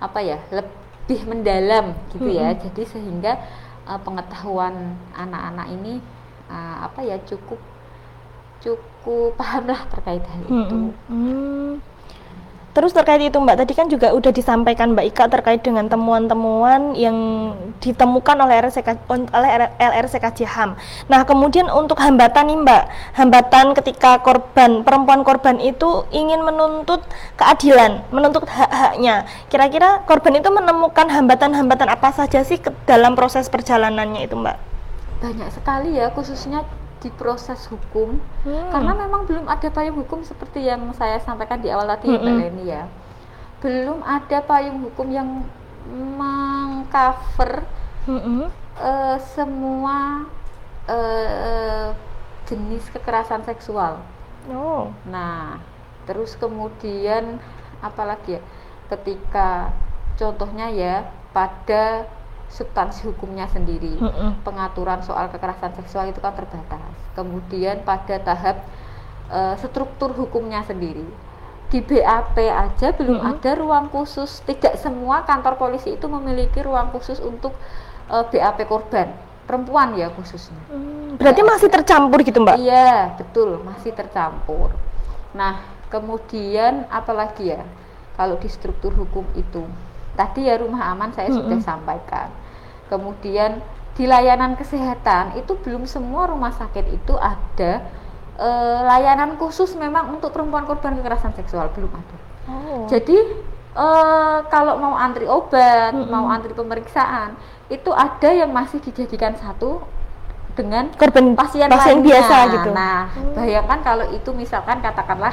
apa 0.02 0.18
ya 0.18 0.38
lebih 0.50 1.20
mendalam 1.26 1.94
gitu 2.14 2.26
ya 2.31 2.55
Mm-mm. 2.55 2.62
jadi 2.70 2.83
sehingga 2.87 3.33
eh, 3.87 4.00
pengetahuan 4.02 4.94
anak-anak 5.14 5.70
ini 5.74 6.02
eh, 6.52 6.76
apa 6.84 7.00
ya 7.00 7.16
cukup 7.24 7.58
cukup 8.60 9.34
paham 9.40 9.64
lah 9.72 9.80
terkait 9.88 10.22
hal 10.22 10.42
itu. 10.44 10.76
Hmm. 11.08 11.80
Terus 12.72 12.96
terkait 12.96 13.20
itu 13.20 13.36
Mbak, 13.36 13.56
tadi 13.60 13.72
kan 13.76 13.84
juga 13.92 14.16
udah 14.16 14.32
disampaikan 14.32 14.96
Mbak 14.96 15.06
Ika 15.12 15.24
terkait 15.28 15.60
dengan 15.60 15.92
temuan-temuan 15.92 16.96
yang 16.96 17.16
ditemukan 17.84 18.32
oleh 18.40 18.64
LRCK, 18.64 18.96
oleh 19.12 19.68
LRCKJ 19.76 20.40
HAM. 20.48 20.70
Nah 21.12 21.20
kemudian 21.28 21.68
untuk 21.68 22.00
hambatan 22.00 22.48
nih 22.48 22.58
Mbak, 22.64 22.82
hambatan 23.20 23.76
ketika 23.76 24.24
korban 24.24 24.88
perempuan 24.88 25.20
korban 25.20 25.60
itu 25.60 26.08
ingin 26.16 26.40
menuntut 26.40 27.04
keadilan, 27.36 28.08
menuntut 28.08 28.48
hak-haknya. 28.48 29.28
Kira-kira 29.52 30.00
korban 30.08 30.40
itu 30.40 30.48
menemukan 30.48 31.12
hambatan-hambatan 31.12 31.92
apa 31.92 32.08
saja 32.16 32.40
sih 32.40 32.56
ke 32.56 32.72
dalam 32.88 33.12
proses 33.12 33.52
perjalanannya 33.52 34.24
itu 34.24 34.32
Mbak? 34.32 34.71
Banyak 35.22 35.48
sekali 35.48 35.94
ya 35.96 36.11
khususnya 36.11 36.66
di 36.98 37.11
proses 37.14 37.66
hukum 37.66 38.18
Hmm. 38.42 38.70
karena 38.70 38.92
memang 38.94 39.22
belum 39.26 39.46
ada 39.46 39.70
payung 39.70 40.02
hukum 40.02 40.22
seperti 40.22 40.66
yang 40.66 40.90
saya 40.94 41.18
sampaikan 41.18 41.62
di 41.62 41.70
awal 41.70 41.87
tadi 41.87 42.11
Mbak. 42.11 42.22
Leni 42.22 42.64
ya 42.66 42.90
belum 43.62 44.02
ada 44.02 44.42
payung 44.42 44.82
hukum 44.82 45.06
yang 45.08 45.46
mengcover 46.18 47.62
Mm-mm. 48.06 48.50
eh, 48.76 49.16
semua 49.35 50.26
eh, 50.87 51.88
jenis 52.46 52.82
kekerasan 52.90 53.46
seksual 53.46 54.02
Oh. 54.50 54.90
Nah, 55.06 55.62
terus 56.02 56.35
kemudian 56.35 57.38
apalagi 57.78 58.35
ya? 58.35 58.42
Ketika 58.90 59.70
contohnya 60.18 60.66
ya 60.66 61.06
pada 61.30 62.11
substansi 62.52 63.08
hukumnya 63.08 63.48
sendiri. 63.48 63.96
Mm-mm. 63.96 64.44
Pengaturan 64.44 65.00
soal 65.00 65.32
kekerasan 65.32 65.72
seksual 65.80 66.12
itu 66.12 66.20
kan 66.20 66.36
terbatas. 66.36 66.84
Kemudian 67.16 67.80
pada 67.82 68.20
tahap 68.20 68.56
eh, 69.32 69.54
struktur 69.56 70.12
hukumnya 70.12 70.60
sendiri. 70.68 71.08
Di 71.72 71.80
BAP 71.80 72.36
aja 72.36 72.92
belum 72.92 73.16
Mm-mm. 73.16 73.30
ada 73.40 73.50
ruang 73.56 73.88
khusus. 73.88 74.44
Tidak 74.44 74.76
semua 74.76 75.24
kantor 75.24 75.56
polisi 75.56 75.96
itu 75.96 76.04
memiliki 76.06 76.60
ruang 76.60 76.92
khusus 76.92 77.16
untuk 77.24 77.56
eh, 78.12 78.24
BAP 78.28 78.68
korban. 78.68 79.08
Perempuan 79.48 79.96
ya 79.98 80.12
khususnya. 80.12 80.60
Hmm, 80.70 81.18
Berarti 81.18 81.40
masih 81.42 81.68
tercampur 81.72 82.22
gitu 82.22 82.38
Mbak? 82.44 82.62
Iya, 82.62 83.16
betul, 83.18 83.58
masih 83.64 83.90
tercampur. 83.90 84.70
Nah, 85.34 85.64
kemudian 85.90 86.84
apalagi 86.88 87.56
ya? 87.56 87.64
Kalau 88.14 88.36
di 88.38 88.46
struktur 88.46 88.92
hukum 88.92 89.24
itu, 89.34 89.64
tadi 90.14 90.46
ya 90.46 90.60
rumah 90.60 90.92
aman 90.92 91.10
saya 91.16 91.32
sudah 91.32 91.58
Mm-mm. 91.58 91.64
sampaikan. 91.64 92.28
Kemudian 92.92 93.64
di 93.96 94.05
layanan 94.05 94.52
kesehatan 94.61 95.40
itu 95.40 95.57
belum 95.64 95.88
semua 95.88 96.28
rumah 96.28 96.52
sakit 96.52 96.92
itu 96.92 97.16
ada 97.16 97.81
eh, 98.37 98.78
layanan 98.85 99.40
khusus 99.40 99.72
memang 99.81 100.12
untuk 100.12 100.28
perempuan 100.37 100.68
korban 100.68 101.00
kekerasan 101.00 101.33
seksual 101.33 101.72
belum 101.72 101.88
ada. 101.88 102.16
Oh. 102.52 102.85
Jadi 102.92 103.16
eh, 103.72 104.38
kalau 104.52 104.76
mau 104.76 104.92
antri 104.92 105.24
obat, 105.24 105.96
Mm-mm. 105.96 106.12
mau 106.12 106.28
antri 106.28 106.52
pemeriksaan, 106.52 107.33
itu 107.72 107.88
ada 107.88 108.28
yang 108.28 108.52
masih 108.52 108.85
dijadikan 108.85 109.33
satu 109.40 109.81
dengan 110.52 110.92
korban 111.00 111.33
pasien, 111.33 111.64
pasien 111.72 112.05
lainnya. 112.05 112.09
biasa 112.12 112.37
gitu. 112.52 112.70
Nah, 112.76 113.09
bayangkan 113.33 113.81
kalau 113.81 114.05
itu 114.12 114.31
misalkan 114.37 114.85
katakanlah 114.85 115.33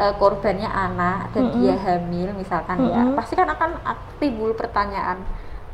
uh, 0.00 0.16
korbannya 0.16 0.64
anak 0.64 1.36
dan 1.36 1.52
Mm-mm. 1.52 1.60
dia 1.60 1.76
hamil 1.76 2.32
misalkan 2.32 2.80
ya, 2.88 3.04
Mm-mm. 3.04 3.12
pasti 3.12 3.36
kan 3.36 3.44
akan 3.52 3.76
ak- 3.84 4.16
timbul 4.16 4.56
pertanyaan 4.56 5.20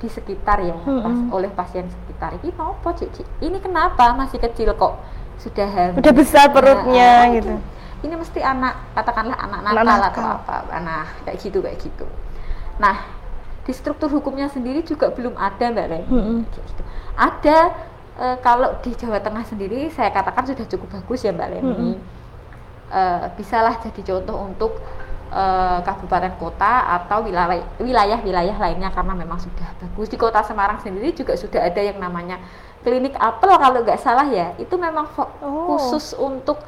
di 0.02 0.10
sekitar 0.10 0.58
ya 0.58 0.74
Mm-mm. 0.74 0.98
pas- 0.98 1.30
oleh 1.38 1.50
pasien 1.54 1.86
sekitar. 1.86 2.34
Ini 2.42 2.50
apa, 2.58 2.88
Cik? 2.90 3.08
Cik? 3.14 3.26
Ini 3.38 3.56
kenapa 3.62 4.10
masih 4.12 4.42
kecil 4.42 4.74
kok 4.74 4.98
sudah 5.38 5.68
hamil? 5.70 6.02
Udah 6.02 6.10
besar 6.12 6.50
perutnya 6.50 7.06
Nah, 7.06 7.22
ah, 7.22 7.26
gitu. 7.30 7.54
itu. 7.54 7.54
Ini 8.02 8.14
mesti 8.18 8.42
anak 8.42 8.74
katakanlah 8.98 9.38
anak 9.38 9.58
Anak 9.62 9.72
nakal 9.78 9.86
nakal. 9.86 10.10
atau 10.10 10.24
apa. 10.42 10.56
Nah, 10.82 11.06
kayak 11.22 11.38
gitu 11.38 11.62
kayak 11.62 11.78
gitu. 11.78 12.06
Nah, 12.82 12.98
di 13.62 13.70
struktur 13.70 14.10
hukumnya 14.10 14.50
sendiri 14.50 14.82
juga 14.82 15.14
belum 15.14 15.38
ada 15.38 15.70
Mbak. 15.70 16.10
Mm-mm. 16.10 16.38
Kayak 16.50 16.66
gitu. 16.66 16.82
Ada 17.14 17.56
eh, 18.18 18.36
kalau 18.42 18.74
di 18.82 18.90
Jawa 18.98 19.22
Tengah 19.22 19.46
sendiri 19.46 19.86
saya 19.94 20.10
katakan 20.10 20.50
sudah 20.50 20.66
cukup 20.66 20.98
bagus 20.98 21.22
ya 21.22 21.30
Mbak 21.30 21.48
Leni. 21.48 21.70
Mm-mm. 21.70 21.94
Eh, 22.92 23.24
bisalah 23.38 23.78
jadi 23.78 24.02
contoh 24.02 24.36
untuk 24.50 24.82
eh, 25.32 25.78
kabupaten 25.80 26.36
kota 26.36 26.72
atau 26.92 27.24
wilayah 27.24 27.64
wilayah-wilayah 27.80 28.52
lainnya 28.54 28.92
karena 28.92 29.16
memang 29.16 29.40
sudah 29.40 29.64
bagus 29.76 30.06
di 30.06 30.16
kota 30.16 30.44
Semarang 30.44 30.78
sendiri 30.78 31.10
juga 31.12 31.32
sudah 31.34 31.64
ada 31.64 31.80
yang 31.80 31.96
namanya 31.96 32.36
klinik 32.84 33.16
apel 33.16 33.48
kalau 33.54 33.80
nggak 33.80 33.96
salah 33.96 34.28
ya 34.28 34.52
itu 34.56 34.76
memang 34.76 35.08
Oh. 35.40 35.72
khusus 35.72 36.12
untuk 36.14 36.60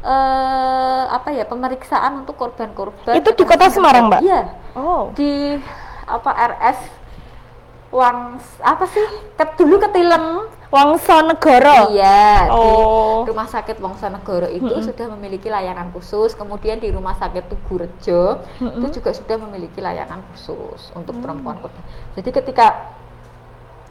eh, 0.00 1.04
apa 1.06 1.28
ya 1.30 1.44
pemeriksaan 1.44 2.24
untuk 2.24 2.34
korban-korban 2.34 3.14
Itu 3.14 3.30
di 3.30 3.44
kota 3.44 3.68
Semarang, 3.68 4.08
Mbak? 4.08 4.20
Iya 4.20 4.42
Oh. 4.74 5.12
di 5.12 5.60
apa 6.04 6.30
RS 6.56 6.78
Wang 7.90 8.38
apa 8.60 8.84
sih 8.86 9.02
Ket, 9.34 9.58
dulu 9.58 9.76
ketilem 9.78 10.46
Wangsanegara. 10.70 11.90
iya 11.90 12.46
Oh. 12.48 13.26
di 13.26 13.34
rumah 13.34 13.46
sakit 13.46 13.82
Wongsonegoro 13.82 14.46
itu 14.48 14.70
Mm-mm. 14.70 14.86
sudah 14.86 15.06
memiliki 15.12 15.50
layanan 15.50 15.90
khusus 15.90 16.32
kemudian 16.32 16.78
di 16.78 16.94
rumah 16.94 17.18
sakit 17.18 17.50
Tugu 17.50 17.82
Rejo 17.82 18.38
Mm-mm. 18.58 18.78
itu 18.78 19.02
juga 19.02 19.10
sudah 19.10 19.36
memiliki 19.36 19.82
layanan 19.82 20.22
khusus 20.30 20.94
untuk 20.94 21.18
Mm. 21.18 21.22
perempuan 21.26 21.56
korban 21.58 21.82
jadi 22.14 22.30
ketika 22.32 22.66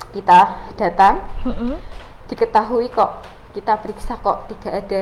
kita 0.09 0.39
datang 0.73 1.21
Mm-mm. 1.43 1.75
diketahui 2.25 2.87
kok 2.89 3.21
kita 3.51 3.75
periksa 3.77 4.15
kok 4.17 4.47
tidak 4.47 4.73
ada 4.87 5.01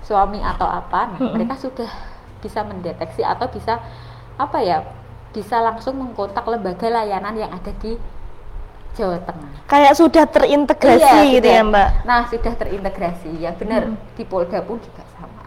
suami 0.00 0.40
atau 0.40 0.64
apa 0.64 1.10
nah 1.10 1.18
Mm-mm. 1.18 1.34
mereka 1.36 1.58
sudah 1.58 1.90
bisa 2.38 2.62
mendeteksi 2.62 3.20
atau 3.20 3.50
bisa 3.50 3.82
apa 4.38 4.58
ya 4.62 4.86
bisa 5.30 5.60
langsung 5.60 5.94
mengkontak 5.94 6.42
lembaga 6.42 6.88
layanan 6.88 7.36
yang 7.36 7.52
ada 7.52 7.70
di 7.76 7.98
Jawa 8.92 9.18
Tengah 9.20 9.50
Kayak 9.64 9.92
sudah 9.94 10.24
terintegrasi 10.26 10.98
Iya, 11.22 11.32
gitu 11.32 11.46
sudah. 11.46 11.54
ya, 11.54 11.62
Mbak. 11.64 11.88
nah 12.02 12.20
sudah 12.26 12.52
terintegrasi 12.54 13.30
ya 13.38 13.50
benar 13.52 13.82
Mm. 13.86 13.96
di 14.14 14.24
Polda 14.24 14.58
pun 14.60 14.78
juga 14.78 15.02
sama 15.10 15.42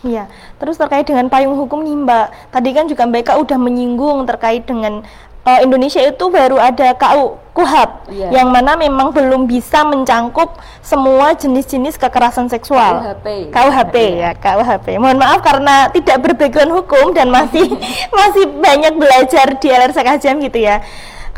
Iya. 0.00 0.30
Terus 0.56 0.76
terkait 0.76 1.02
dengan 1.02 1.26
payung 1.26 1.58
hukum 1.58 1.82
nih, 1.82 1.98
Mbak. 1.98 2.26
Tadi 2.48 2.68
kan 2.70 2.86
juga 2.86 3.02
Mbak 3.02 3.18
Eka 3.20 3.34
udah 3.36 3.58
menyinggung 3.58 4.22
terkait 4.24 4.62
dengan 4.62 5.02
eh, 5.40 5.60
Indonesia 5.60 5.98
itu 5.98 6.24
baru 6.28 6.54
ada 6.54 6.92
KU 6.92 7.34
KUHAP 7.50 7.90
Iya. 8.06 8.28
yang 8.32 8.48
mana 8.48 8.76
memang 8.76 9.10
belum 9.10 9.48
bisa 9.48 9.82
mencangkup 9.82 10.54
semua 10.78 11.32
jenis-jenis 11.32 11.96
kekerasan 11.96 12.46
seksual. 12.46 13.00
KUHP. 13.00 13.26
KUHP 13.50 13.94
Iya. 14.14 14.14
ya, 14.14 14.30
KUHP. 14.36 14.86
Mohon 14.94 15.18
maaf 15.18 15.40
karena 15.40 15.88
tidak 15.88 16.20
berbackground 16.20 16.72
hukum 16.74 17.10
dan 17.10 17.26
masih 17.28 17.66
masih 18.14 18.44
banyak 18.54 18.94
belajar 18.94 19.56
di 19.56 19.66
LRC 19.66 19.98
Kajian 19.98 20.38
gitu 20.38 20.58
ya. 20.60 20.78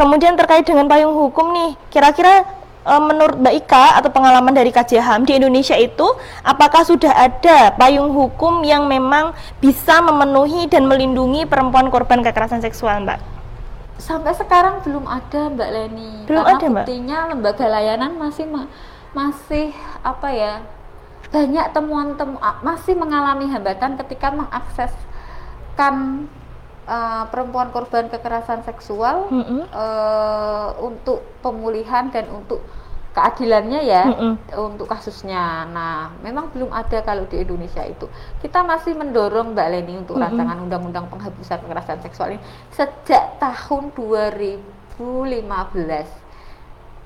Kemudian 0.01 0.33
terkait 0.33 0.65
dengan 0.65 0.89
payung 0.89 1.13
hukum 1.13 1.53
nih, 1.53 1.77
kira-kira 1.93 2.49
eh, 2.83 3.03
menurut 3.05 3.37
Mbak 3.37 3.55
Ika 3.61 4.01
atau 4.01 4.09
pengalaman 4.09 4.57
dari 4.57 4.73
KJHAM 4.73 5.29
di 5.29 5.37
Indonesia 5.37 5.77
itu 5.77 6.09
apakah 6.41 6.81
sudah 6.81 7.13
ada 7.13 7.77
payung 7.77 8.09
hukum 8.11 8.65
yang 8.65 8.89
memang 8.89 9.37
bisa 9.61 10.01
memenuhi 10.01 10.65
dan 10.67 10.89
melindungi 10.89 11.45
perempuan 11.45 11.93
korban 11.93 12.25
kekerasan 12.25 12.65
seksual, 12.65 13.05
Mbak? 13.05 13.21
sampai 14.01 14.33
sekarang 14.33 14.81
belum 14.81 15.05
ada 15.05 15.53
Mbak 15.53 15.71
Leni 15.71 16.25
Belum 16.25 16.41
karena 16.41 16.57
ada, 16.57 16.67
Mbak? 16.73 16.85
buktinya 16.89 17.19
lembaga 17.29 17.67
layanan 17.69 18.17
masih 18.17 18.49
ma- 18.49 18.71
masih 19.13 19.77
apa 20.01 20.29
ya 20.33 20.65
banyak 21.29 21.67
temuan 21.77 22.17
temu 22.17 22.41
masih 22.65 22.97
mengalami 22.97 23.45
hambatan 23.53 24.01
ketika 24.01 24.33
mengakseskan 24.33 26.27
eh, 26.89 27.25
perempuan 27.29 27.69
korban 27.75 28.09
kekerasan 28.09 28.65
seksual 28.65 29.29
Mm-mm. 29.33 29.69
eh, 29.69 30.69
untuk 30.81 31.21
pemulihan 31.45 32.09
dan 32.13 32.29
untuk 32.33 32.63
keadilannya 33.11 33.81
ya 33.83 34.07
Mm-mm. 34.07 34.39
untuk 34.71 34.87
kasusnya. 34.87 35.67
Nah, 35.67 36.15
memang 36.23 36.47
belum 36.55 36.71
ada 36.71 37.03
kalau 37.03 37.27
di 37.27 37.43
Indonesia 37.43 37.83
itu. 37.83 38.07
Kita 38.39 38.63
masih 38.63 38.95
mendorong 38.95 39.51
Mbak 39.51 39.69
Leni 39.75 39.99
untuk 39.99 40.15
Mm-mm. 40.15 40.31
rancangan 40.31 40.63
undang-undang 40.63 41.11
penghapusan 41.11 41.59
kekerasan 41.67 41.99
seksual 42.07 42.39
ini 42.39 42.43
sejak 42.71 43.35
tahun 43.43 43.91
2015 43.99 45.03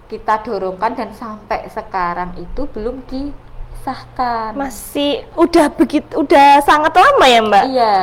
kita 0.05 0.45
dorongkan 0.45 0.93
dan 0.93 1.11
sampai 1.17 1.65
sekarang 1.73 2.37
itu 2.37 2.69
belum 2.69 3.01
disahkan. 3.09 4.53
Masih 4.53 5.25
udah 5.35 5.73
begitu 5.73 6.21
udah 6.21 6.61
sangat 6.61 6.93
lama 6.93 7.25
ya, 7.25 7.41
Mbak? 7.41 7.65
Iya. 7.73 7.97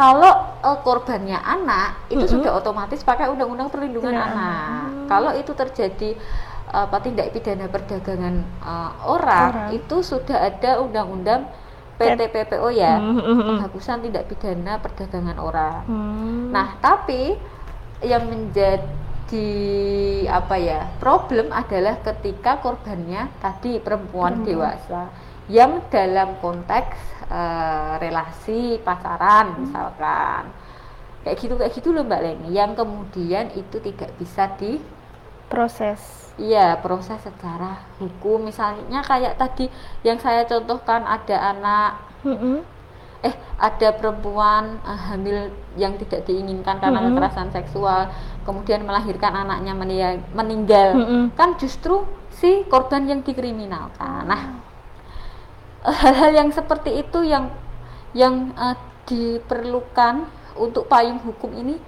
Kalau 0.00 0.32
eh, 0.58 0.78
korbannya 0.80 1.36
anak 1.36 2.08
itu 2.08 2.24
Mm-mm. 2.24 2.34
sudah 2.40 2.56
otomatis 2.56 3.04
pakai 3.04 3.28
undang-undang 3.28 3.68
perlindungan 3.68 4.10
Iya. 4.10 4.24
anak. 4.24 4.80
Kalau 5.06 5.32
itu 5.34 5.52
terjadi 5.52 6.10
apa 6.70 6.96
tindak 6.98 7.28
pidana 7.30 7.66
perdagangan 7.66 8.34
eh, 8.64 8.90
orang, 9.04 9.48
Orang. 9.50 9.70
itu 9.74 9.96
sudah 10.00 10.40
ada 10.40 10.80
undang-undang 10.80 11.44
PTPPO 11.94 12.72
ya, 12.72 12.96
Mm-mm. 12.96 13.60
penghapusan 13.60 14.00
tindak 14.00 14.24
pidana 14.24 14.80
perdagangan 14.80 15.36
orang. 15.36 15.84
Hmm. 15.84 16.48
Nah, 16.48 16.80
tapi 16.80 17.36
yang 18.00 18.24
menjadi 18.24 19.52
apa 20.26 20.56
ya 20.56 20.88
problem 20.96 21.52
adalah 21.52 22.00
ketika 22.00 22.56
korbannya 22.58 23.28
tadi 23.38 23.76
perempuan 23.78 24.40
Perempuan. 24.40 24.48
dewasa 24.48 25.02
yang 25.50 25.82
dalam 25.90 26.38
konteks 26.38 27.26
eh, 27.26 27.92
relasi 27.98 28.78
pacaran 28.86 29.66
misalkan 29.66 30.46
kayak 31.26 31.36
gitu 31.36 31.54
kayak 31.58 31.72
gitu 31.74 31.88
loh 31.92 32.06
mbak 32.06 32.22
Leni 32.22 32.54
yang 32.54 32.72
kemudian 32.78 33.52
itu 33.52 33.76
tidak 33.82 34.14
bisa 34.16 34.48
di 34.56 34.80
proses. 35.50 36.00
Iya, 36.40 36.78
proses 36.80 37.20
secara 37.20 37.84
hukum 38.00 38.48
misalnya 38.48 39.04
kayak 39.04 39.36
tadi 39.36 39.68
yang 40.06 40.16
saya 40.16 40.48
contohkan 40.48 41.04
ada 41.04 41.36
anak 41.52 41.90
Mm-mm. 42.24 42.64
eh 43.20 43.34
ada 43.60 43.92
perempuan 43.92 44.80
eh, 44.80 45.00
hamil 45.12 45.52
yang 45.76 46.00
tidak 46.00 46.24
diinginkan 46.24 46.80
karena 46.80 47.04
Mm-mm. 47.04 47.12
kekerasan 47.18 47.52
seksual 47.52 48.08
kemudian 48.48 48.88
melahirkan 48.88 49.36
anaknya 49.36 49.76
meninggal 50.32 50.96
Mm-mm. 50.96 51.22
kan 51.36 51.60
justru 51.60 52.08
si 52.32 52.64
korban 52.72 53.04
yang 53.04 53.20
dikriminalkan 53.20 54.24
nah 54.24 54.40
eh, 54.40 54.69
hal-hal 55.84 56.30
yang 56.34 56.48
seperti 56.52 57.00
itu 57.00 57.24
yang 57.24 57.50
yang 58.12 58.52
eh, 58.58 58.76
diperlukan 59.08 60.26
untuk 60.58 60.86
payung 60.90 61.18
hukum 61.22 61.50
ini 61.56 61.78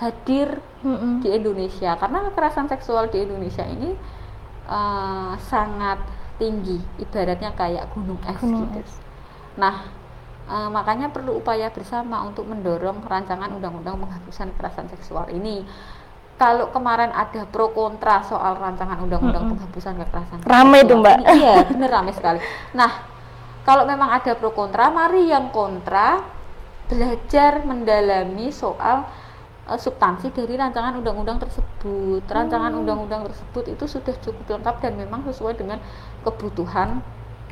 hadir 0.00 0.60
Mm-mm. 0.82 1.20
di 1.20 1.28
Indonesia 1.32 1.92
karena 1.96 2.24
kekerasan 2.30 2.66
seksual 2.68 3.08
di 3.12 3.24
Indonesia 3.24 3.64
ini 3.64 3.96
eh, 4.68 5.32
sangat 5.50 5.98
tinggi 6.40 6.80
ibaratnya 6.98 7.52
kayak 7.52 7.92
gunung 7.92 8.20
es 8.24 8.40
Gunung 8.40 8.72
gitu. 8.72 8.80
es. 8.80 8.92
Nah, 9.60 9.88
eh, 10.48 10.68
makanya 10.72 11.12
perlu 11.12 11.40
upaya 11.40 11.68
bersama 11.72 12.24
untuk 12.24 12.48
mendorong 12.48 13.04
rancangan 13.04 13.50
undang-undang 13.52 14.00
penghapusan 14.00 14.52
kekerasan 14.56 14.88
seksual 14.92 15.28
ini. 15.32 15.64
Kalau 16.40 16.72
kemarin 16.72 17.12
ada 17.12 17.44
pro 17.44 17.68
kontra 17.76 18.24
soal 18.24 18.56
rancangan 18.56 18.96
undang-undang 19.04 19.44
Mm-mm. 19.44 19.52
penghapusan 19.52 20.00
kekerasan 20.00 20.40
Rame 20.44 20.80
seksual 20.80 20.88
tuh, 20.88 20.96
Mbak. 21.00 21.16
ini, 21.20 21.24
iya, 21.36 21.54
bener 21.68 21.90
rame 21.92 22.12
sekali. 22.16 22.40
Nah, 22.72 23.09
kalau 23.62 23.84
memang 23.84 24.10
ada 24.10 24.32
pro 24.34 24.50
kontra, 24.50 24.88
mari 24.88 25.28
yang 25.28 25.50
kontra 25.50 26.20
belajar 26.86 27.62
mendalami 27.62 28.50
soal 28.50 29.06
eh, 29.64 29.78
substansi 29.78 30.34
dari 30.34 30.58
rancangan 30.58 30.98
undang-undang 30.98 31.38
tersebut. 31.38 32.26
Rancangan 32.26 32.74
Hmm. 32.74 32.80
undang-undang 32.82 33.22
tersebut 33.24 33.70
itu 33.70 33.84
sudah 33.86 34.14
cukup 34.18 34.58
lengkap 34.58 34.76
dan 34.82 34.92
memang 34.98 35.22
sesuai 35.22 35.54
dengan 35.54 35.78
kebutuhan 36.20 36.98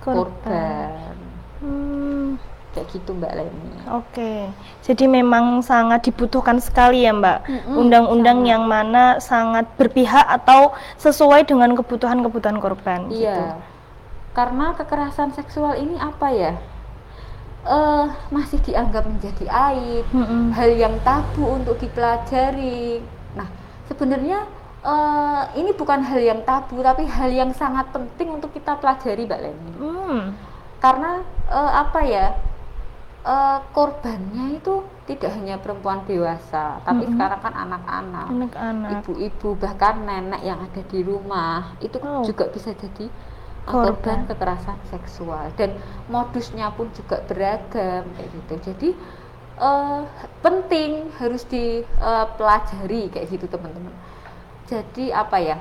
korban. 0.02 1.14
Hmm. 1.60 2.38
Kayak 2.68 2.86
gitu 2.92 3.10
Mbak 3.16 3.32
Leni. 3.32 3.70
Oke, 3.88 4.52
jadi 4.84 5.04
memang 5.08 5.64
sangat 5.64 6.04
dibutuhkan 6.04 6.60
sekali 6.60 7.02
ya 7.02 7.16
Mbak, 7.16 7.38
undang-undang 7.72 8.44
sangat. 8.44 8.50
yang 8.52 8.62
mana 8.68 9.04
sangat 9.18 9.64
berpihak 9.74 10.26
atau 10.28 10.76
sesuai 10.96 11.48
dengan 11.48 11.72
kebutuhan-kebutuhan 11.72 12.58
korban. 12.58 13.08
gitu. 13.08 13.77
Karena 14.38 14.70
kekerasan 14.70 15.34
seksual 15.34 15.74
ini 15.82 15.98
apa 15.98 16.30
ya? 16.30 16.54
Eh 17.66 18.06
masih 18.30 18.62
dianggap 18.62 19.02
menjadi 19.10 19.50
aib, 19.50 20.06
Mm-mm. 20.14 20.54
hal 20.54 20.70
yang 20.78 20.94
tabu 21.02 21.58
untuk 21.58 21.74
dipelajari. 21.82 23.02
Nah, 23.34 23.50
sebenarnya 23.90 24.46
uh, 24.86 25.42
ini 25.58 25.74
bukan 25.74 26.06
hal 26.06 26.22
yang 26.22 26.46
tabu 26.46 26.78
tapi 26.86 27.02
hal 27.02 27.34
yang 27.34 27.50
sangat 27.50 27.90
penting 27.90 28.38
untuk 28.38 28.54
kita 28.54 28.78
pelajari 28.78 29.26
Mbak 29.26 29.40
Leni. 29.42 29.72
Hmm. 29.74 30.22
Karena 30.78 31.18
uh, 31.50 31.72
apa 31.82 32.00
ya? 32.06 32.38
Uh, 33.28 33.58
korbannya 33.74 34.56
itu 34.62 34.86
tidak 35.04 35.34
hanya 35.34 35.58
perempuan 35.58 36.00
dewasa, 36.06 36.80
tapi 36.86 37.04
-hmm. 37.04 37.12
sekarang 37.18 37.40
kan 37.44 37.54
anak-anak, 37.66 38.26
ibu-ibu 38.94 39.58
bahkan 39.58 40.00
nenek 40.06 40.40
yang 40.46 40.56
ada 40.62 40.80
di 40.86 41.02
rumah 41.02 41.76
itu 41.82 41.98
oh. 42.00 42.24
juga 42.24 42.48
bisa 42.48 42.72
jadi 42.72 43.10
korban. 43.68 43.92
korban 43.92 44.18
kekerasan 44.32 44.78
seksual 44.88 45.52
dan 45.60 45.76
modusnya 46.08 46.72
pun 46.72 46.88
juga 46.96 47.20
beragam 47.28 48.08
kayak 48.16 48.28
gitu. 48.32 48.54
Jadi 48.72 48.88
uh, 49.60 50.02
penting 50.40 51.12
harus 51.20 51.44
dipelajari 51.44 53.02
uh, 53.06 53.10
kayak 53.12 53.26
gitu 53.28 53.46
teman-teman 53.50 53.92
jadi 54.68 55.04
apa 55.16 55.36
ya 55.40 55.56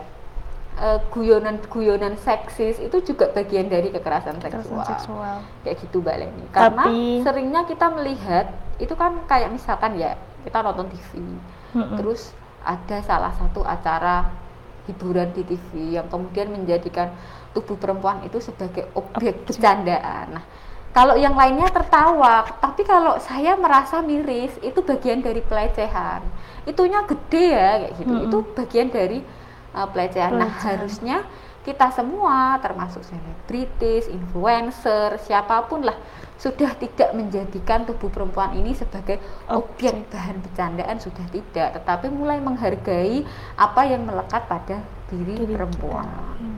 uh, 0.78 1.00
guyonan-guyonan 1.10 2.20
seksis 2.20 2.78
itu 2.78 2.98
juga 3.02 3.32
bagian 3.32 3.72
dari 3.72 3.90
kekerasan, 3.90 4.38
seksual. 4.44 4.86
seksual 4.86 5.36
kayak 5.64 5.78
gitu 5.82 6.04
mbak 6.04 6.16
Leni 6.22 6.46
karena 6.52 6.84
Tapi... 6.86 7.24
seringnya 7.24 7.62
kita 7.66 7.88
melihat 7.96 8.46
itu 8.78 8.94
kan 8.94 9.24
kayak 9.26 9.50
misalkan 9.50 9.98
ya 9.98 10.20
kita 10.46 10.62
nonton 10.62 10.92
TV 10.92 11.24
mm-hmm. 11.24 11.98
terus 11.98 12.36
ada 12.62 13.00
salah 13.02 13.32
satu 13.40 13.64
acara 13.64 14.28
hiburan 14.88 15.32
di 15.36 15.44
TV 15.44 16.00
yang 16.00 16.08
kemudian 16.08 16.52
menjadikan 16.52 17.12
tubuh 17.58 17.74
perempuan 17.74 18.22
itu 18.22 18.38
sebagai 18.38 18.86
objek 18.94 19.42
bercandaan. 19.50 20.38
Nah 20.38 20.46
kalau 20.94 21.18
yang 21.18 21.34
lainnya 21.34 21.70
tertawa 21.74 22.46
tapi 22.62 22.86
kalau 22.86 23.18
saya 23.18 23.58
merasa 23.58 24.06
miris 24.06 24.54
itu 24.62 24.86
bagian 24.86 25.26
dari 25.26 25.42
pelecehan. 25.42 26.22
Itunya 26.70 27.02
gede 27.10 27.46
ya 27.50 27.70
kayak 27.82 27.94
gitu. 27.98 28.14
Hmm. 28.14 28.26
itu 28.30 28.38
bagian 28.54 28.88
dari 28.94 29.20
uh, 29.74 29.88
pelecehan. 29.90 30.38
Nah 30.38 30.54
harusnya 30.62 31.26
kita 31.68 31.92
semua 31.92 32.56
termasuk 32.64 33.04
selebritis 33.04 34.08
influencer 34.08 35.20
siapa 35.20 35.68
pun 35.68 35.84
lah 35.84 36.00
sudah 36.38 36.72
tidak 36.78 37.12
menjadikan 37.18 37.84
tubuh 37.84 38.14
perempuan 38.14 38.54
ini 38.54 38.72
sebagai 38.78 39.18
objek. 39.50 40.08
bahan 40.14 40.38
bercandaan 40.40 40.98
sudah 41.02 41.26
tidak. 41.34 41.82
Tetapi 41.82 42.08
mulai 42.14 42.38
menghargai 42.38 43.26
apa 43.58 43.82
yang 43.90 44.06
melekat 44.06 44.46
pada 44.46 44.78
diri, 45.10 45.44
diri 45.44 45.54
perempuan. 45.58 46.06
Hmm, 46.38 46.46
ya. 46.46 46.57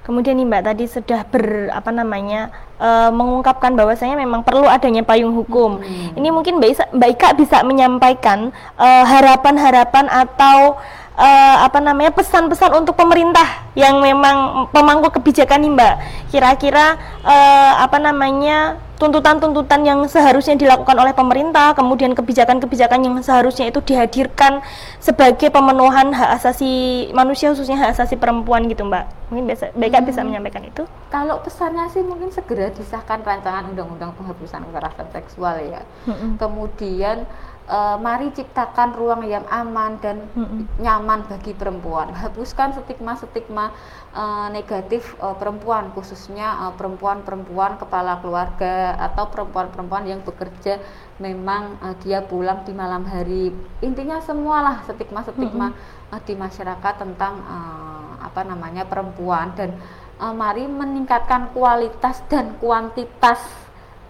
Kemudian 0.00 0.40
nih 0.40 0.48
Mbak 0.48 0.62
tadi 0.64 0.84
sudah 0.88 1.20
ber 1.28 1.68
apa 1.70 1.92
namanya 1.92 2.48
uh, 2.80 3.12
mengungkapkan 3.12 3.76
bahwasanya 3.76 4.16
memang 4.16 4.40
perlu 4.40 4.64
adanya 4.64 5.04
payung 5.04 5.36
hukum. 5.36 5.76
Hmm. 5.78 6.16
Ini 6.16 6.28
mungkin 6.32 6.56
Mbak, 6.56 6.96
Mbak 6.96 7.10
Ika 7.14 7.28
bisa 7.36 7.60
menyampaikan 7.62 8.48
eh, 8.80 9.04
harapan-harapan 9.04 10.08
uh, 10.08 10.24
atau 10.24 10.80
uh, 11.20 11.56
apa 11.68 11.78
namanya 11.84 12.16
pesan-pesan 12.16 12.72
untuk 12.72 12.96
pemerintah 12.96 13.68
yang 13.76 14.00
memang 14.00 14.68
pemangku 14.72 15.12
kebijakan 15.20 15.68
nih 15.68 15.72
Mbak. 15.76 15.94
Kira-kira 16.32 16.96
uh, 17.20 17.72
apa 17.84 18.00
namanya 18.00 18.80
tuntutan-tuntutan 19.00 19.80
yang 19.80 20.04
seharusnya 20.04 20.60
dilakukan 20.60 20.92
oleh 20.92 21.16
pemerintah, 21.16 21.72
kemudian 21.72 22.12
kebijakan-kebijakan 22.12 23.00
yang 23.00 23.16
seharusnya 23.24 23.72
itu 23.72 23.80
dihadirkan 23.80 24.60
sebagai 25.00 25.48
pemenuhan 25.48 26.12
hak 26.12 26.36
asasi 26.36 27.08
manusia 27.16 27.48
khususnya 27.56 27.80
hak 27.80 27.96
asasi 27.96 28.20
perempuan 28.20 28.68
gitu 28.68 28.84
Mbak. 28.84 29.32
Mungkin 29.32 29.44
bisa 29.48 29.72
Mbak 29.72 29.88
hmm. 29.88 30.08
bisa 30.12 30.20
menyampaikan 30.20 30.62
itu? 30.68 30.84
Kalau 31.08 31.40
pesannya 31.40 31.88
sih 31.88 32.04
mungkin 32.04 32.28
segera 32.28 32.68
disahkan 32.68 33.24
rancangan 33.24 33.72
undang-undang 33.72 34.12
penghapusan 34.20 34.68
kekerasan 34.68 35.08
seksual 35.16 35.56
ya. 35.64 35.80
Hmm. 36.04 36.36
Kemudian 36.36 37.24
uh, 37.70 37.96
mari 38.02 38.34
ciptakan 38.34 38.98
ruang 38.98 39.22
yang 39.24 39.46
aman 39.46 39.96
dan 40.02 40.26
hmm. 40.34 40.82
nyaman 40.82 41.22
bagi 41.30 41.54
perempuan. 41.54 42.10
Hapuskan 42.10 42.74
stigma-stigma 42.74 43.70
uh, 44.10 44.50
negatif 44.50 45.14
uh, 45.22 45.38
perempuan, 45.38 45.94
khususnya 45.94 46.74
perempuan-perempuan 46.74 47.78
kepala 47.78 48.18
keluarga 48.18 48.98
atau 48.98 49.30
perempuan-perempuan 49.30 50.04
yang 50.10 50.20
bekerja 50.26 50.82
memang 51.22 51.78
uh, 51.78 51.94
dia 52.02 52.26
pulang 52.26 52.66
di 52.66 52.74
malam 52.74 53.06
hari. 53.06 53.54
Intinya 53.80 54.18
semualah 54.18 54.82
stigma-stigma 54.90 55.70
hmm. 55.70 56.10
uh, 56.10 56.20
di 56.26 56.34
masyarakat 56.34 56.94
tentang 56.98 57.38
uh, 57.46 58.18
apa 58.20 58.42
namanya 58.44 58.84
perempuan 58.84 59.54
dan 59.54 59.78
uh, 60.18 60.34
mari 60.34 60.66
meningkatkan 60.66 61.54
kualitas 61.56 62.20
dan 62.28 62.58
kuantitas 62.58 63.40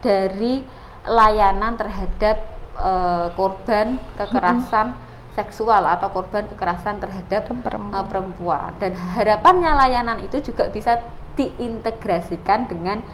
dari 0.00 0.64
layanan 1.04 1.76
terhadap 1.76 2.59
uh, 2.80 3.26
korban 3.36 4.00
kekerasan 4.16 4.96
hmm. 4.96 5.00
seksual 5.36 5.84
atau 5.86 6.08
korban 6.10 6.48
kekerasan 6.48 6.98
terhadap 6.98 7.46
perempuan. 7.62 7.94
Uh, 7.94 8.06
perempuan 8.08 8.70
dan 8.80 8.92
harapannya 8.96 9.72
layanan 9.76 10.18
itu 10.24 10.40
juga 10.40 10.72
bisa 10.72 10.98
diintegrasikan 11.38 12.66
dengan 12.66 13.04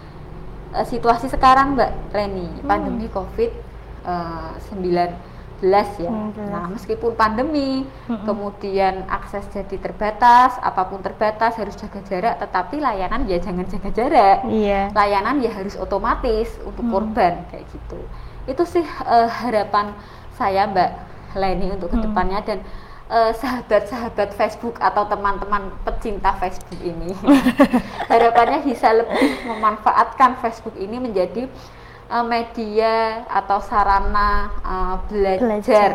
uh, 0.72 0.86
situasi 0.86 1.28
sekarang 1.28 1.76
Mbak 1.76 1.92
Reni 2.14 2.48
hmm. 2.48 2.66
pandemi 2.66 3.06
Covid 3.10 3.50
uh, 4.06 4.54
19 4.72 5.14
ya. 5.96 6.12
Nah, 6.36 6.68
meskipun 6.68 7.16
pandemi, 7.16 7.80
hmm. 8.08 8.28
kemudian 8.28 9.08
akses 9.08 9.48
jadi 9.48 9.80
terbatas, 9.80 10.60
apa 10.60 10.84
pun 10.84 11.00
terbatas 11.00 11.56
harus 11.56 11.72
jaga 11.80 12.04
jarak, 12.04 12.36
tetapi 12.44 12.76
layanan 12.76 13.24
ya 13.24 13.40
jangan 13.40 13.64
jaga 13.64 13.88
jarak. 13.88 14.38
Iya. 14.52 14.92
Layanan 14.92 15.40
ya 15.40 15.48
harus 15.56 15.72
otomatis 15.80 16.52
untuk 16.60 16.84
hmm. 16.84 16.92
korban 16.92 17.34
kayak 17.48 17.64
gitu 17.72 18.00
itu 18.46 18.62
sih 18.66 18.84
uh, 19.04 19.28
harapan 19.28 19.92
saya 20.38 20.66
Mbak 20.70 20.90
Leni 21.36 21.66
untuk 21.74 21.92
ke 21.92 21.98
depannya. 22.00 22.40
Hmm. 22.40 22.48
dan 22.48 22.58
uh, 23.10 23.30
sahabat-sahabat 23.34 24.34
Facebook 24.34 24.78
atau 24.78 25.04
teman-teman 25.06 25.74
pecinta 25.82 26.32
Facebook 26.38 26.80
ini 26.80 27.12
harapannya 28.10 28.64
bisa 28.66 28.94
lebih 28.94 29.46
memanfaatkan 29.46 30.38
Facebook 30.40 30.74
ini 30.78 30.96
menjadi 30.98 31.50
uh, 32.10 32.24
media 32.24 33.26
atau 33.30 33.58
sarana 33.62 34.50
uh, 34.62 34.94
belajar. 35.10 35.42
belajar. 35.42 35.90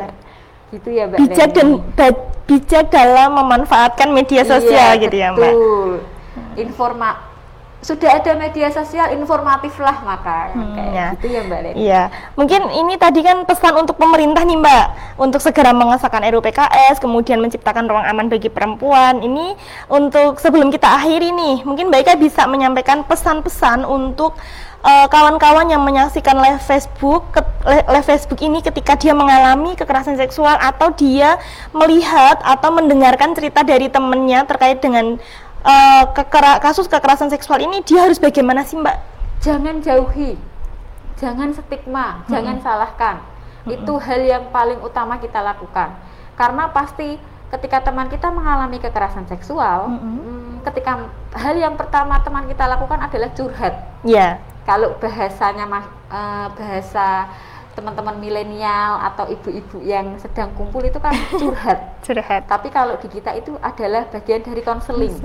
Gitu 0.71 0.89
ya 0.95 1.03
Mbak 1.07 1.19
bijak 1.27 1.49
dan 1.51 1.67
bijak 2.47 2.85
dalam 2.91 3.35
memanfaatkan 3.35 4.07
media 4.11 4.47
sosial 4.47 4.95
iya, 4.95 5.03
gitu 5.03 5.15
ya 5.19 5.35
Mbak. 5.35 5.53
informa 6.55 7.30
sudah 7.81 8.21
ada 8.21 8.37
media 8.37 8.69
sosial 8.69 9.09
informatif 9.17 9.73
lah 9.81 10.05
maka 10.05 10.53
hmm, 10.53 10.73
kayak 10.77 10.93
ya. 10.93 11.07
gitu 11.17 11.27
ya 11.33 11.41
Mbak 11.49 11.59
Leni. 11.65 11.75
Iya, 11.81 12.03
mungkin 12.37 12.61
ini 12.69 12.93
tadi 12.93 13.25
kan 13.25 13.41
pesan 13.41 13.73
untuk 13.73 13.97
pemerintah 13.97 14.45
nih 14.45 14.57
Mbak 14.61 14.85
untuk 15.17 15.41
segera 15.41 15.73
mengesahkan 15.73 16.21
RUU 16.29 16.45
PKS, 16.45 17.01
kemudian 17.01 17.41
menciptakan 17.41 17.89
ruang 17.89 18.05
aman 18.05 18.29
bagi 18.29 18.53
perempuan. 18.53 19.25
Ini 19.25 19.57
untuk 19.89 20.37
sebelum 20.37 20.69
kita 20.69 20.93
akhiri 21.01 21.33
nih, 21.33 21.65
mungkin 21.65 21.89
Mbak 21.89 21.99
Ika 22.05 22.13
bisa 22.21 22.45
menyampaikan 22.45 23.01
pesan-pesan 23.01 23.81
untuk 23.89 24.37
eh, 24.85 25.07
kawan-kawan 25.09 25.65
uh, 25.65 25.71
yang 25.73 25.81
menyaksikan 25.81 26.37
live 26.37 26.61
Facebook 26.61 27.33
ke, 27.33 27.41
live 27.65 28.05
Facebook 28.05 28.41
ini 28.45 28.61
ketika 28.61 28.93
dia 28.93 29.17
mengalami 29.17 29.73
kekerasan 29.73 30.21
seksual 30.21 30.53
atau 30.57 30.93
dia 30.93 31.37
melihat 31.73 32.41
atau 32.45 32.69
mendengarkan 32.73 33.33
cerita 33.33 33.65
dari 33.65 33.89
temennya 33.89 34.45
terkait 34.45 34.81
dengan 34.81 35.17
uh, 35.65 36.03
kekera 36.13 36.57
kasus 36.61 36.85
kekerasan 36.89 37.29
seksual 37.29 37.61
ini 37.61 37.81
dia 37.85 38.05
harus 38.05 38.17
bagaimana 38.17 38.65
sih 38.65 38.77
Mbak? 38.77 38.97
Jangan 39.41 39.81
jauhi, 39.81 40.37
jangan 41.17 41.53
stigma, 41.53 42.21
hmm. 42.21 42.29
jangan 42.29 42.57
salahkan. 42.61 43.15
Hmm. 43.65 43.73
Itu 43.73 43.97
hal 43.97 44.21
yang 44.21 44.43
paling 44.53 44.81
utama 44.81 45.17
kita 45.17 45.41
lakukan. 45.41 45.97
Karena 46.37 46.69
pasti 46.69 47.17
ketika 47.51 47.83
teman 47.83 48.07
kita 48.09 48.29
mengalami 48.29 48.77
kekerasan 48.77 49.25
seksual, 49.29 49.89
hmm. 49.89 50.01
Hmm, 50.01 50.53
ketika 50.69 51.09
hal 51.33 51.55
yang 51.57 51.73
pertama 51.77 52.21
teman 52.21 52.45
kita 52.45 52.65
lakukan 52.69 53.01
adalah 53.01 53.29
curhat. 53.33 53.73
Ya. 54.05 54.17
Yeah. 54.17 54.31
Kalau 54.61 54.93
bahasanya 55.01 55.65
uh, 55.65 56.47
bahasa 56.53 57.25
teman-teman 57.71 58.19
milenial 58.19 58.99
atau 58.99 59.27
ibu-ibu 59.31 59.79
yang 59.79 60.19
sedang 60.19 60.51
kumpul 60.59 60.83
itu 60.83 60.99
kan 60.99 61.15
curhat. 61.41 62.03
curhat. 62.03 62.43
Tapi 62.45 62.67
kalau 62.67 62.99
di 62.99 63.07
kita 63.07 63.31
itu 63.39 63.55
adalah 63.63 64.07
bagian 64.11 64.43
dari 64.43 64.59
konseling. 64.59 65.15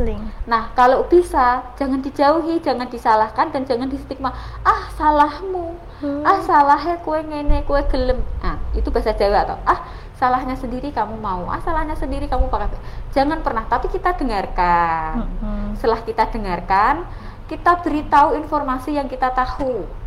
Nah, 0.47 0.70
kalau 0.78 1.03
bisa 1.11 1.66
jangan 1.74 1.99
dijauhi, 1.99 2.62
jangan 2.62 2.86
disalahkan 2.86 3.51
dan 3.51 3.66
jangan 3.66 3.90
distigma. 3.90 4.30
Ah, 4.62 4.86
salahmu. 4.94 5.74
Hmm. 5.99 6.22
Ah, 6.22 6.38
salahnya 6.47 7.03
kue 7.03 7.18
ngene, 7.18 7.66
kue 7.66 7.82
gelem. 7.90 8.22
Nah, 8.38 8.62
itu 8.78 8.86
bahasa 8.94 9.11
Jawa 9.11 9.42
atau 9.42 9.59
ah, 9.66 9.82
salahnya 10.14 10.55
sendiri 10.55 10.94
kamu 10.94 11.18
mau. 11.18 11.51
Ah, 11.51 11.59
salahnya 11.66 11.99
sendiri 11.99 12.30
kamu 12.30 12.47
pakai. 12.47 12.78
Jangan 13.11 13.42
pernah, 13.42 13.66
tapi 13.66 13.90
kita 13.90 14.14
dengarkan. 14.14 15.26
Hmm. 15.42 15.74
Setelah 15.74 16.01
kita 16.07 16.30
dengarkan, 16.30 17.03
kita 17.51 17.82
beritahu 17.82 18.38
informasi 18.38 18.94
yang 18.94 19.11
kita 19.11 19.34
tahu 19.34 20.05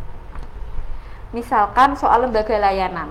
misalkan 1.30 1.94
soal 1.94 2.26
lembaga 2.26 2.54
layanan 2.58 3.10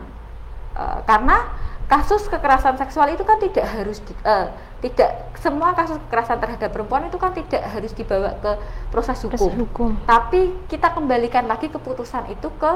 uh, 0.76 1.00
karena 1.08 1.48
kasus 1.90 2.30
kekerasan 2.30 2.78
seksual 2.78 3.10
itu 3.10 3.26
kan 3.26 3.42
tidak 3.42 3.66
harus 3.66 3.98
di, 4.06 4.14
uh, 4.22 4.54
tidak 4.80 5.10
semua 5.42 5.74
kasus 5.74 5.98
kekerasan 6.08 6.38
terhadap 6.38 6.70
perempuan 6.70 7.08
itu 7.08 7.18
kan 7.18 7.34
tidak 7.34 7.66
harus 7.66 7.92
dibawa 7.92 8.36
ke 8.38 8.52
proses 8.94 9.18
hukum. 9.26 9.52
hukum. 9.66 9.90
Tapi 10.06 10.54
kita 10.70 10.94
kembalikan 10.94 11.50
lagi 11.50 11.68
keputusan 11.68 12.30
itu 12.30 12.48
ke 12.56 12.72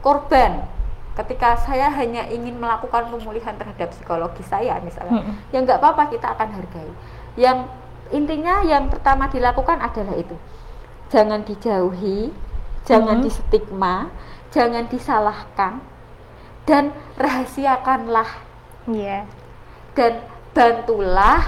korban. 0.00 0.64
ketika 1.14 1.54
saya 1.62 1.94
hanya 1.94 2.26
ingin 2.26 2.58
melakukan 2.58 3.06
pemulihan 3.06 3.54
terhadap 3.54 3.86
psikologi 3.94 4.42
saya 4.42 4.82
misalnya 4.82 5.22
Mm-mm. 5.22 5.54
ya 5.54 5.62
nggak 5.62 5.78
apa-apa 5.78 6.10
kita 6.10 6.26
akan 6.34 6.58
hargai 6.58 6.90
yang 7.38 7.70
intinya 8.10 8.66
yang 8.66 8.90
pertama 8.90 9.30
dilakukan 9.30 9.78
adalah 9.78 10.10
itu 10.18 10.34
jangan 11.06 11.46
dijauhi 11.46 12.34
jangan 12.82 13.22
Mhm. 13.22 13.30
distigma 13.30 14.10
jangan 14.54 14.86
disalahkan 14.86 15.82
dan 16.64 16.94
rahasiakanlah 17.18 18.30
Iya. 18.86 19.26
dan 19.98 20.22
bantulah 20.54 21.42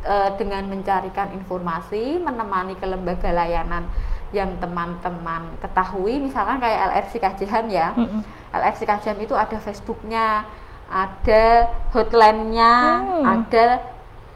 eh, 0.00 0.30
dengan 0.38 0.64
mencarikan 0.64 1.28
informasi, 1.34 2.22
menemani 2.22 2.72
ke 2.72 2.86
lembaga 2.88 3.28
layanan 3.28 3.84
yang 4.30 4.54
teman-teman 4.56 5.58
ketahui, 5.58 6.22
misalkan 6.22 6.56
kayak 6.56 6.88
LRC 6.88 7.18
Kajian 7.18 7.66
ya. 7.66 7.90
Mm-mm. 7.98 8.22
LRC 8.54 8.86
Kajian 8.86 9.18
itu 9.18 9.34
ada 9.34 9.58
Facebooknya, 9.58 10.46
ada 10.88 11.44
hotline-nya, 11.90 12.74
Hmm. 13.02 13.24
ada 13.26 13.82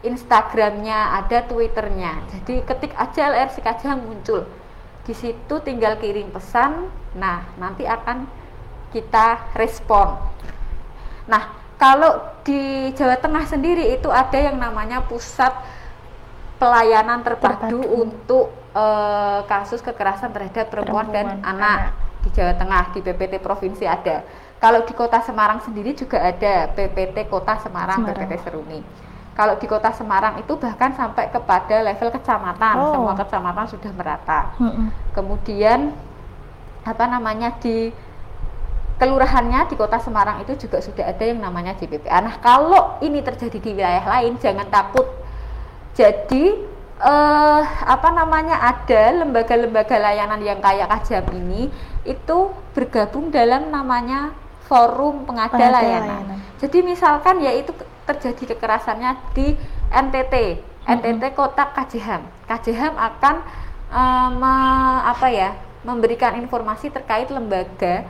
Instagramnya, 0.05 1.23
ada 1.23 1.47
Twitternya. 1.49 2.13
Jadi 2.29 2.61
ketik 2.67 2.93
aja 2.93 3.33
LRC 3.33 3.63
Kajian 3.63 4.05
muncul. 4.05 4.45
Di 5.05 5.13
situ 5.13 5.55
tinggal 5.61 6.01
kirim 6.01 6.33
pesan. 6.33 6.89
Nah, 7.15 7.45
nanti 7.61 7.85
akan 7.85 8.25
kita 8.91 9.53
respon. 9.55 10.17
Nah, 11.29 11.53
kalau 11.77 12.41
di 12.47 12.93
Jawa 12.95 13.19
Tengah 13.19 13.45
sendiri 13.45 13.93
itu 13.93 14.09
ada 14.09 14.39
yang 14.39 14.57
namanya 14.57 15.03
pusat 15.05 15.53
pelayanan 16.57 17.21
terpadu, 17.27 17.83
Terpadu. 17.83 18.01
untuk 18.01 18.47
eh, 18.73 19.41
kasus 19.51 19.83
kekerasan 19.83 20.31
terhadap 20.33 20.71
perempuan, 20.71 21.11
dan 21.11 21.39
Perempuan, 21.39 21.53
anak 21.53 21.79
anak. 21.91 22.23
di 22.25 22.29
Jawa 22.33 22.55
Tengah 22.57 22.85
di 22.95 23.01
PPT 23.05 23.35
provinsi 23.43 23.85
ada. 23.85 24.25
Kalau 24.63 24.81
di 24.89 24.97
Kota 24.97 25.21
Semarang 25.21 25.61
sendiri 25.61 25.93
juga 25.93 26.25
ada 26.25 26.73
PPT 26.73 27.29
Kota 27.29 27.61
Semarang, 27.61 28.01
Semarang. 28.01 28.17
PPT 28.25 28.33
Seruni. 28.41 28.81
Kalau 29.35 29.59
di 29.59 29.67
Kota 29.67 29.91
Semarang 29.91 30.39
itu 30.39 30.55
bahkan 30.55 30.95
sampai 30.95 31.27
kepada 31.27 31.83
level 31.83 32.09
kecamatan, 32.15 32.75
Oh. 32.79 32.95
semua 32.95 33.15
kecamatan 33.19 33.67
sudah 33.67 33.91
merata 33.93 34.41
Mm-mm. 34.63 34.95
kemudian 35.11 35.91
apa 36.87 37.05
namanya 37.11 37.51
di 37.59 37.91
kelurahannya 38.95 39.67
di 39.67 39.75
kota 39.75 39.99
Semarang 39.99 40.39
itu 40.39 40.55
juga 40.67 40.79
sudah 40.79 41.11
ada 41.11 41.25
yang 41.27 41.43
namanya 41.43 41.75
JPPA. 41.75 42.23
Nah 42.23 42.39
kalau 42.39 42.95
ini 43.03 43.21
terjadi 43.21 43.59
di 43.59 43.71
wilayah 43.75 44.07
lain 44.07 44.39
jangan 44.39 44.71
takut. 44.71 45.03
Jadi 45.99 46.55
eh, 47.03 47.63
apa 47.91 48.09
namanya 48.15 48.63
ada 48.63 49.03
lembaga-lembaga 49.25 49.99
layanan 49.99 50.39
yang 50.43 50.63
kayak 50.63 50.87
Kajam 50.87 51.27
ini 51.35 51.75
itu 52.07 52.39
bergabung 52.71 53.35
dalam 53.35 53.73
namanya 53.75 54.31
forum 54.65 55.29
pengada, 55.29 55.57
layanan. 55.57 56.09
layanan. 56.09 56.39
Jadi 56.57 56.79
misalkan 56.81 57.41
ya 57.41 57.53
itu 57.53 57.73
terjadi 58.05 58.57
kekerasannya 58.57 59.17
di 59.37 59.53
NTT, 59.89 60.35
NTT 60.85 61.23
Kota 61.33 61.69
Kajiham. 61.71 62.25
Kajiham 62.45 62.97
akan 62.97 63.35
me- 64.35 65.03
apa 65.05 65.29
ya 65.29 65.51
memberikan 65.85 66.35
informasi 66.41 66.89
terkait 66.89 67.29
lembaga 67.29 68.09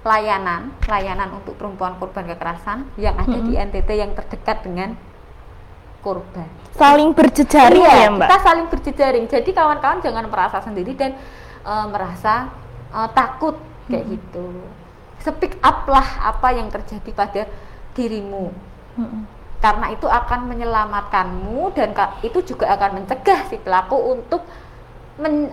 layanan 0.00 0.72
layanan 0.88 1.36
untuk 1.36 1.60
perempuan 1.60 1.92
korban 2.00 2.24
kekerasan 2.24 2.88
yang 2.96 3.12
ada 3.20 3.36
di 3.36 3.52
NTT 3.52 3.90
yang 3.92 4.16
terdekat 4.16 4.64
dengan 4.64 4.96
korban. 6.00 6.48
Saling 6.72 7.12
berjejaring 7.12 7.84
Iya, 7.84 7.92
ya, 7.92 8.08
Mbak. 8.08 8.24
kita 8.24 8.38
saling 8.40 8.66
berjejaring. 8.72 9.24
Jadi 9.28 9.50
kawan-kawan 9.52 10.00
jangan 10.00 10.24
merasa 10.32 10.64
sendiri 10.64 10.96
dan 10.96 11.12
eh, 11.60 11.86
merasa 11.92 12.48
eh, 12.88 13.08
takut 13.12 13.60
kayak 13.84 14.08
gitu. 14.08 14.48
Speak 15.20 15.60
up 15.60 15.84
lah 15.84 16.32
apa 16.32 16.56
yang 16.56 16.72
terjadi 16.72 17.10
pada 17.12 17.42
dirimu. 17.92 18.50
Mm-mm. 18.96 19.22
Karena 19.60 19.92
itu 19.92 20.08
akan 20.08 20.48
menyelamatkanmu 20.48 21.76
dan 21.76 21.92
itu 22.24 22.40
juga 22.40 22.72
akan 22.72 23.04
mencegah 23.04 23.44
si 23.52 23.60
pelaku 23.60 24.16
untuk 24.16 24.40
men, 25.20 25.52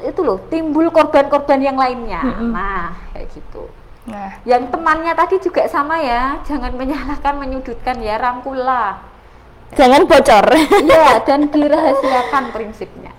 itu 0.00 0.20
loh 0.24 0.40
timbul 0.48 0.88
korban-korban 0.88 1.60
yang 1.60 1.76
lainnya. 1.76 2.24
Mm-mm. 2.24 2.48
Nah, 2.56 2.96
kayak 3.12 3.28
gitu. 3.36 3.68
Nah, 4.08 4.40
Yang 4.42 4.74
temannya 4.74 5.12
tadi 5.14 5.36
juga 5.38 5.62
sama 5.70 6.00
ya, 6.02 6.42
jangan 6.42 6.74
menyalahkan, 6.74 7.38
menyudutkan 7.38 8.02
ya, 8.02 8.18
rangkullah. 8.18 8.98
jangan 9.78 10.04
bocor. 10.04 10.46
Iya, 10.82 11.22
dan 11.22 11.46
dirahasiakan 11.52 12.50
prinsipnya. 12.50 13.12